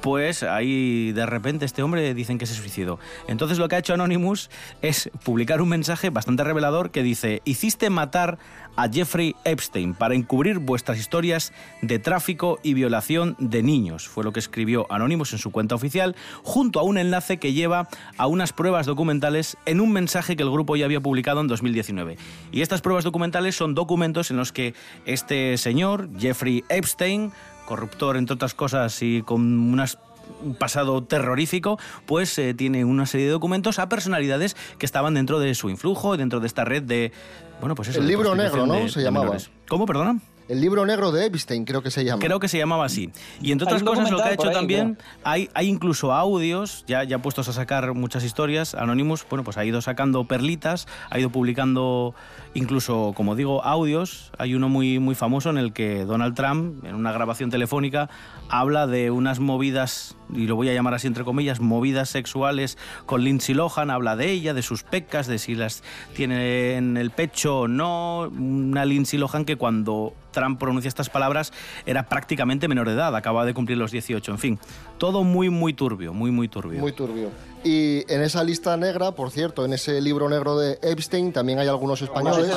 pues 0.00 0.42
ahí 0.42 1.12
de 1.12 1.26
repente 1.26 1.64
este 1.64 1.82
hombre 1.82 2.14
dicen 2.14 2.38
que 2.38 2.46
se 2.46 2.54
suicidó. 2.54 2.98
Entonces 3.26 3.58
lo 3.58 3.68
que 3.68 3.76
ha 3.76 3.78
hecho 3.78 3.94
Anonymous 3.94 4.50
es 4.82 5.10
publicar 5.24 5.60
un 5.60 5.68
mensaje 5.68 6.10
bastante 6.10 6.44
revelador 6.44 6.90
que 6.90 7.02
dice, 7.02 7.42
hiciste 7.44 7.90
matar 7.90 8.38
a 8.76 8.88
Jeffrey 8.88 9.34
Epstein 9.44 9.94
para 9.94 10.14
encubrir 10.14 10.60
vuestras 10.60 10.98
historias 10.98 11.52
de 11.82 11.98
tráfico 11.98 12.60
y 12.62 12.74
violación 12.74 13.34
de 13.40 13.62
niños. 13.62 14.06
Fue 14.06 14.22
lo 14.22 14.32
que 14.32 14.38
escribió 14.38 14.86
Anonymous 14.90 15.32
en 15.32 15.40
su 15.40 15.50
cuenta 15.50 15.74
oficial, 15.74 16.14
junto 16.44 16.78
a 16.78 16.84
un 16.84 16.96
enlace 16.96 17.38
que 17.38 17.52
lleva 17.52 17.88
a 18.16 18.26
unas 18.28 18.52
pruebas 18.52 18.86
documentales 18.86 19.56
en 19.66 19.80
un 19.80 19.92
mensaje 19.92 20.36
que 20.36 20.44
el 20.44 20.50
grupo 20.50 20.76
ya 20.76 20.84
había 20.84 21.00
publicado 21.00 21.40
en 21.40 21.48
2019. 21.48 22.18
Y 22.52 22.62
estas 22.62 22.80
pruebas 22.80 23.02
documentales 23.02 23.56
son 23.56 23.74
documentos 23.74 24.30
en 24.30 24.36
los 24.36 24.52
que 24.52 24.74
este 25.06 25.58
señor, 25.58 26.08
Jeffrey 26.16 26.62
Epstein, 26.68 27.32
corruptor 27.68 28.16
entre 28.16 28.34
otras 28.34 28.54
cosas 28.54 29.00
y 29.02 29.22
con 29.22 29.42
unas 29.70 29.98
un 30.42 30.54
pasado 30.54 31.02
terrorífico, 31.02 31.78
pues 32.06 32.38
eh, 32.38 32.52
tiene 32.54 32.84
una 32.84 33.06
serie 33.06 33.26
de 33.26 33.32
documentos 33.32 33.78
a 33.78 33.88
personalidades 33.88 34.56
que 34.78 34.84
estaban 34.86 35.14
dentro 35.14 35.38
de 35.38 35.54
su 35.54 35.70
influjo, 35.70 36.16
dentro 36.16 36.38
de 36.40 36.46
esta 36.46 36.64
red 36.64 36.82
de... 36.82 37.12
Bueno, 37.60 37.74
pues 37.74 37.88
eso, 37.88 38.00
El 38.00 38.06
libro 38.06 38.34
negro, 38.34 38.66
¿no? 38.66 38.74
de- 38.74 38.88
Se 38.90 39.00
llamaba. 39.02 39.24
menores. 39.24 39.50
¿Cómo, 39.68 39.86
perdona? 39.86 40.18
El 40.48 40.62
libro 40.62 40.86
negro 40.86 41.12
de 41.12 41.26
Epstein, 41.26 41.66
creo 41.66 41.82
que 41.82 41.90
se 41.90 42.04
llama. 42.04 42.22
Creo 42.22 42.40
que 42.40 42.48
se 42.48 42.56
llamaba 42.56 42.86
así. 42.86 43.10
Y 43.42 43.52
entre 43.52 43.66
otras 43.66 43.82
cosas, 43.82 44.10
lo 44.10 44.16
que 44.16 44.22
ha 44.22 44.32
hecho 44.32 44.48
ahí, 44.48 44.54
también, 44.54 44.96
hay, 45.22 45.50
hay 45.52 45.68
incluso 45.68 46.14
audios, 46.14 46.84
ya, 46.86 47.04
ya 47.04 47.18
puestos 47.18 47.48
a 47.48 47.52
sacar 47.52 47.92
muchas 47.92 48.24
historias. 48.24 48.74
Anonymous, 48.74 49.26
bueno, 49.28 49.44
pues 49.44 49.58
ha 49.58 49.64
ido 49.66 49.82
sacando 49.82 50.24
perlitas, 50.24 50.88
ha 51.10 51.18
ido 51.18 51.28
publicando 51.28 52.14
incluso, 52.54 53.12
como 53.14 53.36
digo, 53.36 53.62
audios. 53.62 54.32
Hay 54.38 54.54
uno 54.54 54.70
muy, 54.70 54.98
muy 54.98 55.14
famoso 55.14 55.50
en 55.50 55.58
el 55.58 55.74
que 55.74 56.06
Donald 56.06 56.34
Trump, 56.34 56.82
en 56.84 56.94
una 56.94 57.12
grabación 57.12 57.50
telefónica, 57.50 58.08
habla 58.48 58.86
de 58.86 59.10
unas 59.10 59.40
movidas, 59.40 60.16
y 60.32 60.46
lo 60.46 60.56
voy 60.56 60.70
a 60.70 60.72
llamar 60.72 60.94
así 60.94 61.06
entre 61.06 61.24
comillas, 61.24 61.60
movidas 61.60 62.08
sexuales 62.08 62.78
con 63.04 63.22
Lindsay 63.22 63.54
Lohan, 63.54 63.90
habla 63.90 64.16
de 64.16 64.30
ella, 64.30 64.54
de 64.54 64.62
sus 64.62 64.82
pecas, 64.82 65.26
de 65.26 65.38
si 65.38 65.54
las 65.54 65.82
tiene 66.14 66.76
en 66.76 66.96
el 66.96 67.10
pecho 67.10 67.60
o 67.60 67.68
no. 67.68 68.30
Una 68.30 68.86
Lindsay 68.86 69.18
Lohan 69.18 69.44
que 69.44 69.56
cuando 69.56 70.14
Trump 70.30 70.58
pronuncia 70.58 70.88
estas 70.88 71.10
palabras 71.10 71.52
era 71.86 72.08
prácticamente 72.08 72.68
menor 72.68 72.88
de 72.88 72.94
edad, 72.94 73.14
acaba 73.14 73.44
de 73.44 73.54
cumplir 73.54 73.78
los 73.78 73.90
18, 73.90 74.32
en 74.32 74.38
fin. 74.38 74.58
Todo 74.98 75.24
muy, 75.24 75.50
muy 75.50 75.72
turbio, 75.72 76.12
muy, 76.12 76.30
muy 76.30 76.48
turbio. 76.48 76.80
Muy 76.80 76.92
turbio. 76.92 77.30
Y 77.64 78.04
en 78.12 78.22
esa 78.22 78.44
lista 78.44 78.76
negra, 78.76 79.12
por 79.12 79.30
cierto, 79.30 79.64
en 79.64 79.72
ese 79.72 80.00
libro 80.00 80.28
negro 80.28 80.56
de 80.58 80.78
Epstein 80.82 81.32
también 81.32 81.58
hay 81.58 81.66
algunos 81.66 82.00
españoles. 82.02 82.48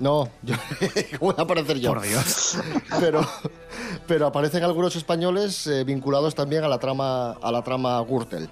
No, 0.00 0.28
yo, 0.42 0.54
¿cómo 1.18 1.32
voy 1.32 1.34
a 1.38 1.42
aparecer 1.42 1.78
yo? 1.78 1.92
Por 1.92 2.02
Dios. 2.02 2.58
Pero, 3.00 3.26
pero 4.06 4.26
aparecen 4.26 4.62
algunos 4.62 4.96
españoles 4.96 5.66
eh, 5.66 5.84
vinculados 5.84 6.34
también 6.34 6.64
a 6.64 6.68
la 6.68 6.78
trama, 6.78 7.32
a 7.32 7.52
la 7.52 7.62
trama 7.62 8.00
Gürtel. 8.00 8.48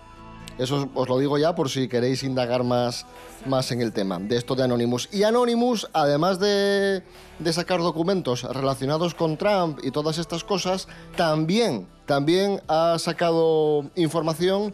Eso 0.63 0.89
os, 0.95 1.09
lo 1.09 1.19
digo 1.19 1.39
ya 1.39 1.55
por 1.55 1.69
si 1.69 1.89
queréis 1.89 2.23
indagar 2.23 2.65
más, 2.65 3.07
más 3.47 3.71
en 3.73 3.81
el 3.81 3.93
tema 3.93 4.19
de 4.19 4.37
esto 4.37 4.55
de 4.55 4.65
Anonymous. 4.65 5.09
Y 5.13 5.25
Anonymous, 5.25 5.89
además 5.93 6.39
de, 6.39 7.03
de 7.39 7.53
sacar 7.53 7.81
documentos 7.81 8.45
relacionados 8.45 9.15
con 9.15 9.37
Trump 9.37 9.81
y 9.83 9.91
todas 9.91 10.19
estas 10.19 10.45
cosas, 10.45 10.89
también, 11.17 11.87
también 12.07 12.61
ha 12.69 12.99
sacado 12.99 13.91
información 13.97 14.73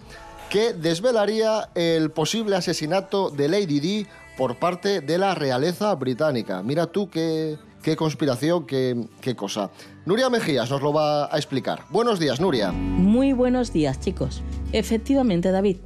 que 0.50 0.72
desvelaría 0.72 1.68
el 1.74 2.10
posible 2.10 2.56
asesinato 2.56 3.30
de 3.30 3.48
Lady 3.48 3.80
Di 3.80 4.06
por 4.36 4.58
parte 4.58 5.00
de 5.00 5.18
la 5.18 5.34
realeza 5.34 5.94
británica. 5.94 6.62
Mira 6.62 6.86
tú 6.86 7.10
qué, 7.10 7.58
qué 7.82 7.96
conspiración, 7.96 8.66
qué, 8.66 9.08
qué 9.20 9.34
cosa. 9.36 9.70
Nuria 10.06 10.30
Mejías 10.30 10.70
nos 10.70 10.82
lo 10.82 10.92
va 10.92 11.32
a 11.32 11.36
explicar. 11.36 11.84
Buenos 11.90 12.18
días, 12.18 12.40
Nuria. 12.40 12.72
Muy 12.72 13.32
buenos 13.32 13.72
días, 13.72 14.00
chicos. 14.00 14.42
Efectivamente, 14.72 15.50
David. 15.50 15.78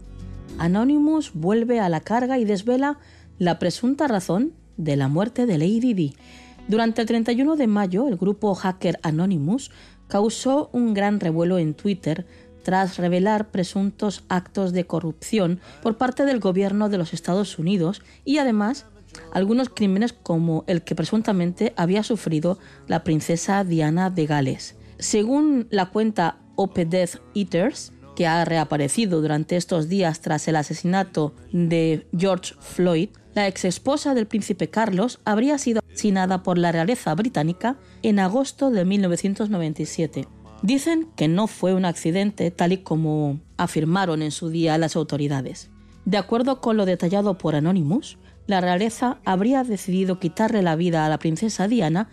Anonymous 0.58 1.32
vuelve 1.34 1.80
a 1.80 1.88
la 1.88 2.00
carga 2.00 2.38
y 2.38 2.44
desvela 2.44 2.98
la 3.38 3.58
presunta 3.58 4.06
razón 4.06 4.52
de 4.76 4.96
la 4.96 5.08
muerte 5.08 5.46
de 5.46 5.58
Lady 5.58 5.94
Di. 5.94 6.16
Durante 6.68 7.00
el 7.00 7.08
31 7.08 7.56
de 7.56 7.66
mayo, 7.66 8.08
el 8.08 8.16
grupo 8.16 8.54
hacker 8.54 9.00
Anonymous 9.02 9.70
causó 10.08 10.70
un 10.72 10.94
gran 10.94 11.20
revuelo 11.20 11.58
en 11.58 11.74
Twitter 11.74 12.26
tras 12.62 12.98
revelar 12.98 13.50
presuntos 13.50 14.24
actos 14.28 14.72
de 14.72 14.86
corrupción 14.86 15.60
por 15.82 15.96
parte 15.96 16.24
del 16.24 16.38
gobierno 16.38 16.88
de 16.88 16.98
los 16.98 17.12
Estados 17.12 17.58
Unidos 17.58 18.02
y 18.24 18.38
además 18.38 18.86
algunos 19.32 19.68
crímenes 19.68 20.12
como 20.12 20.64
el 20.66 20.82
que 20.82 20.94
presuntamente 20.94 21.72
había 21.76 22.02
sufrido 22.02 22.58
la 22.86 23.04
princesa 23.04 23.64
Diana 23.64 24.10
de 24.10 24.26
Gales. 24.26 24.76
Según 24.98 25.66
la 25.70 25.90
cuenta 25.90 26.38
Op 26.56 26.76
Death 26.76 27.16
Eaters, 27.34 27.92
que 28.14 28.26
ha 28.26 28.44
reaparecido 28.44 29.20
durante 29.20 29.56
estos 29.56 29.88
días 29.88 30.20
tras 30.20 30.46
el 30.48 30.56
asesinato 30.56 31.34
de 31.52 32.06
George 32.16 32.54
Floyd, 32.60 33.08
la 33.34 33.48
ex 33.48 33.64
esposa 33.64 34.14
del 34.14 34.26
príncipe 34.26 34.68
Carlos 34.68 35.18
habría 35.24 35.56
sido 35.56 35.80
asesinada 35.86 36.42
por 36.42 36.58
la 36.58 36.70
realeza 36.70 37.14
británica 37.14 37.76
en 38.02 38.18
agosto 38.18 38.70
de 38.70 38.84
1997. 38.84 40.28
Dicen 40.62 41.08
que 41.16 41.28
no 41.28 41.46
fue 41.46 41.74
un 41.74 41.84
accidente 41.84 42.50
tal 42.50 42.72
y 42.72 42.78
como 42.78 43.40
afirmaron 43.56 44.22
en 44.22 44.30
su 44.30 44.50
día 44.50 44.78
las 44.78 44.96
autoridades. 44.96 45.70
De 46.04 46.18
acuerdo 46.18 46.60
con 46.60 46.76
lo 46.76 46.84
detallado 46.84 47.38
por 47.38 47.54
Anonymous, 47.54 48.18
la 48.46 48.60
realeza 48.60 49.18
habría 49.24 49.64
decidido 49.64 50.18
quitarle 50.18 50.62
la 50.62 50.76
vida 50.76 51.06
a 51.06 51.08
la 51.08 51.18
princesa 51.18 51.68
Diana 51.68 52.08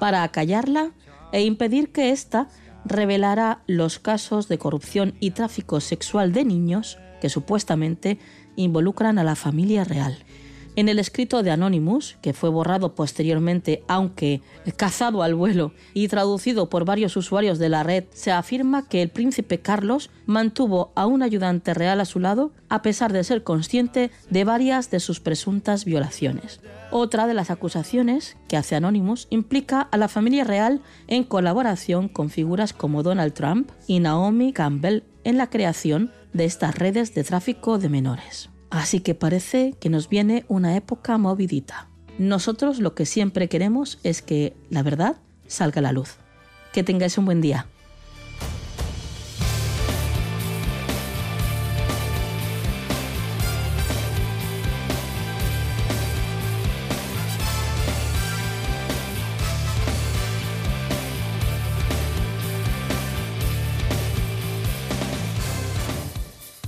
para 0.00 0.22
acallarla 0.22 0.92
e 1.32 1.42
impedir 1.42 1.92
que 1.92 2.10
ésta 2.10 2.48
revelara 2.84 3.62
los 3.66 3.98
casos 3.98 4.48
de 4.48 4.58
corrupción 4.58 5.14
y 5.20 5.30
tráfico 5.30 5.80
sexual 5.80 6.32
de 6.32 6.44
niños 6.44 6.98
que 7.20 7.28
supuestamente 7.28 8.18
involucran 8.56 9.18
a 9.18 9.24
la 9.24 9.36
familia 9.36 9.84
real. 9.84 10.18
En 10.76 10.88
el 10.88 10.98
escrito 10.98 11.44
de 11.44 11.52
Anonymous, 11.52 12.16
que 12.20 12.32
fue 12.32 12.50
borrado 12.50 12.96
posteriormente, 12.96 13.84
aunque 13.86 14.42
cazado 14.76 15.22
al 15.22 15.36
vuelo 15.36 15.72
y 15.92 16.08
traducido 16.08 16.68
por 16.68 16.84
varios 16.84 17.16
usuarios 17.16 17.60
de 17.60 17.68
la 17.68 17.84
red, 17.84 18.04
se 18.12 18.32
afirma 18.32 18.88
que 18.88 19.00
el 19.00 19.08
príncipe 19.08 19.60
Carlos 19.60 20.10
mantuvo 20.26 20.90
a 20.96 21.06
un 21.06 21.22
ayudante 21.22 21.74
real 21.74 22.00
a 22.00 22.04
su 22.04 22.18
lado 22.18 22.50
a 22.68 22.82
pesar 22.82 23.12
de 23.12 23.22
ser 23.22 23.44
consciente 23.44 24.10
de 24.30 24.42
varias 24.42 24.90
de 24.90 24.98
sus 24.98 25.20
presuntas 25.20 25.84
violaciones. 25.84 26.60
Otra 26.90 27.28
de 27.28 27.34
las 27.34 27.50
acusaciones 27.50 28.36
que 28.48 28.56
hace 28.56 28.74
Anonymous 28.74 29.28
implica 29.30 29.80
a 29.80 29.96
la 29.96 30.08
familia 30.08 30.42
real 30.42 30.80
en 31.06 31.22
colaboración 31.22 32.08
con 32.08 32.30
figuras 32.30 32.72
como 32.72 33.04
Donald 33.04 33.32
Trump 33.32 33.70
y 33.86 34.00
Naomi 34.00 34.52
Campbell 34.52 35.04
en 35.22 35.36
la 35.36 35.50
creación 35.50 36.10
de 36.32 36.46
estas 36.46 36.74
redes 36.74 37.14
de 37.14 37.22
tráfico 37.22 37.78
de 37.78 37.88
menores. 37.88 38.50
Así 38.74 38.98
que 38.98 39.14
parece 39.14 39.74
que 39.78 39.88
nos 39.88 40.08
viene 40.08 40.44
una 40.48 40.74
época 40.74 41.16
movidita. 41.16 41.86
Nosotros 42.18 42.80
lo 42.80 42.96
que 42.96 43.06
siempre 43.06 43.48
queremos 43.48 44.00
es 44.02 44.20
que 44.20 44.56
la 44.68 44.82
verdad 44.82 45.14
salga 45.46 45.78
a 45.78 45.82
la 45.82 45.92
luz. 45.92 46.16
Que 46.72 46.82
tengáis 46.82 47.16
un 47.16 47.24
buen 47.24 47.40
día. 47.40 47.68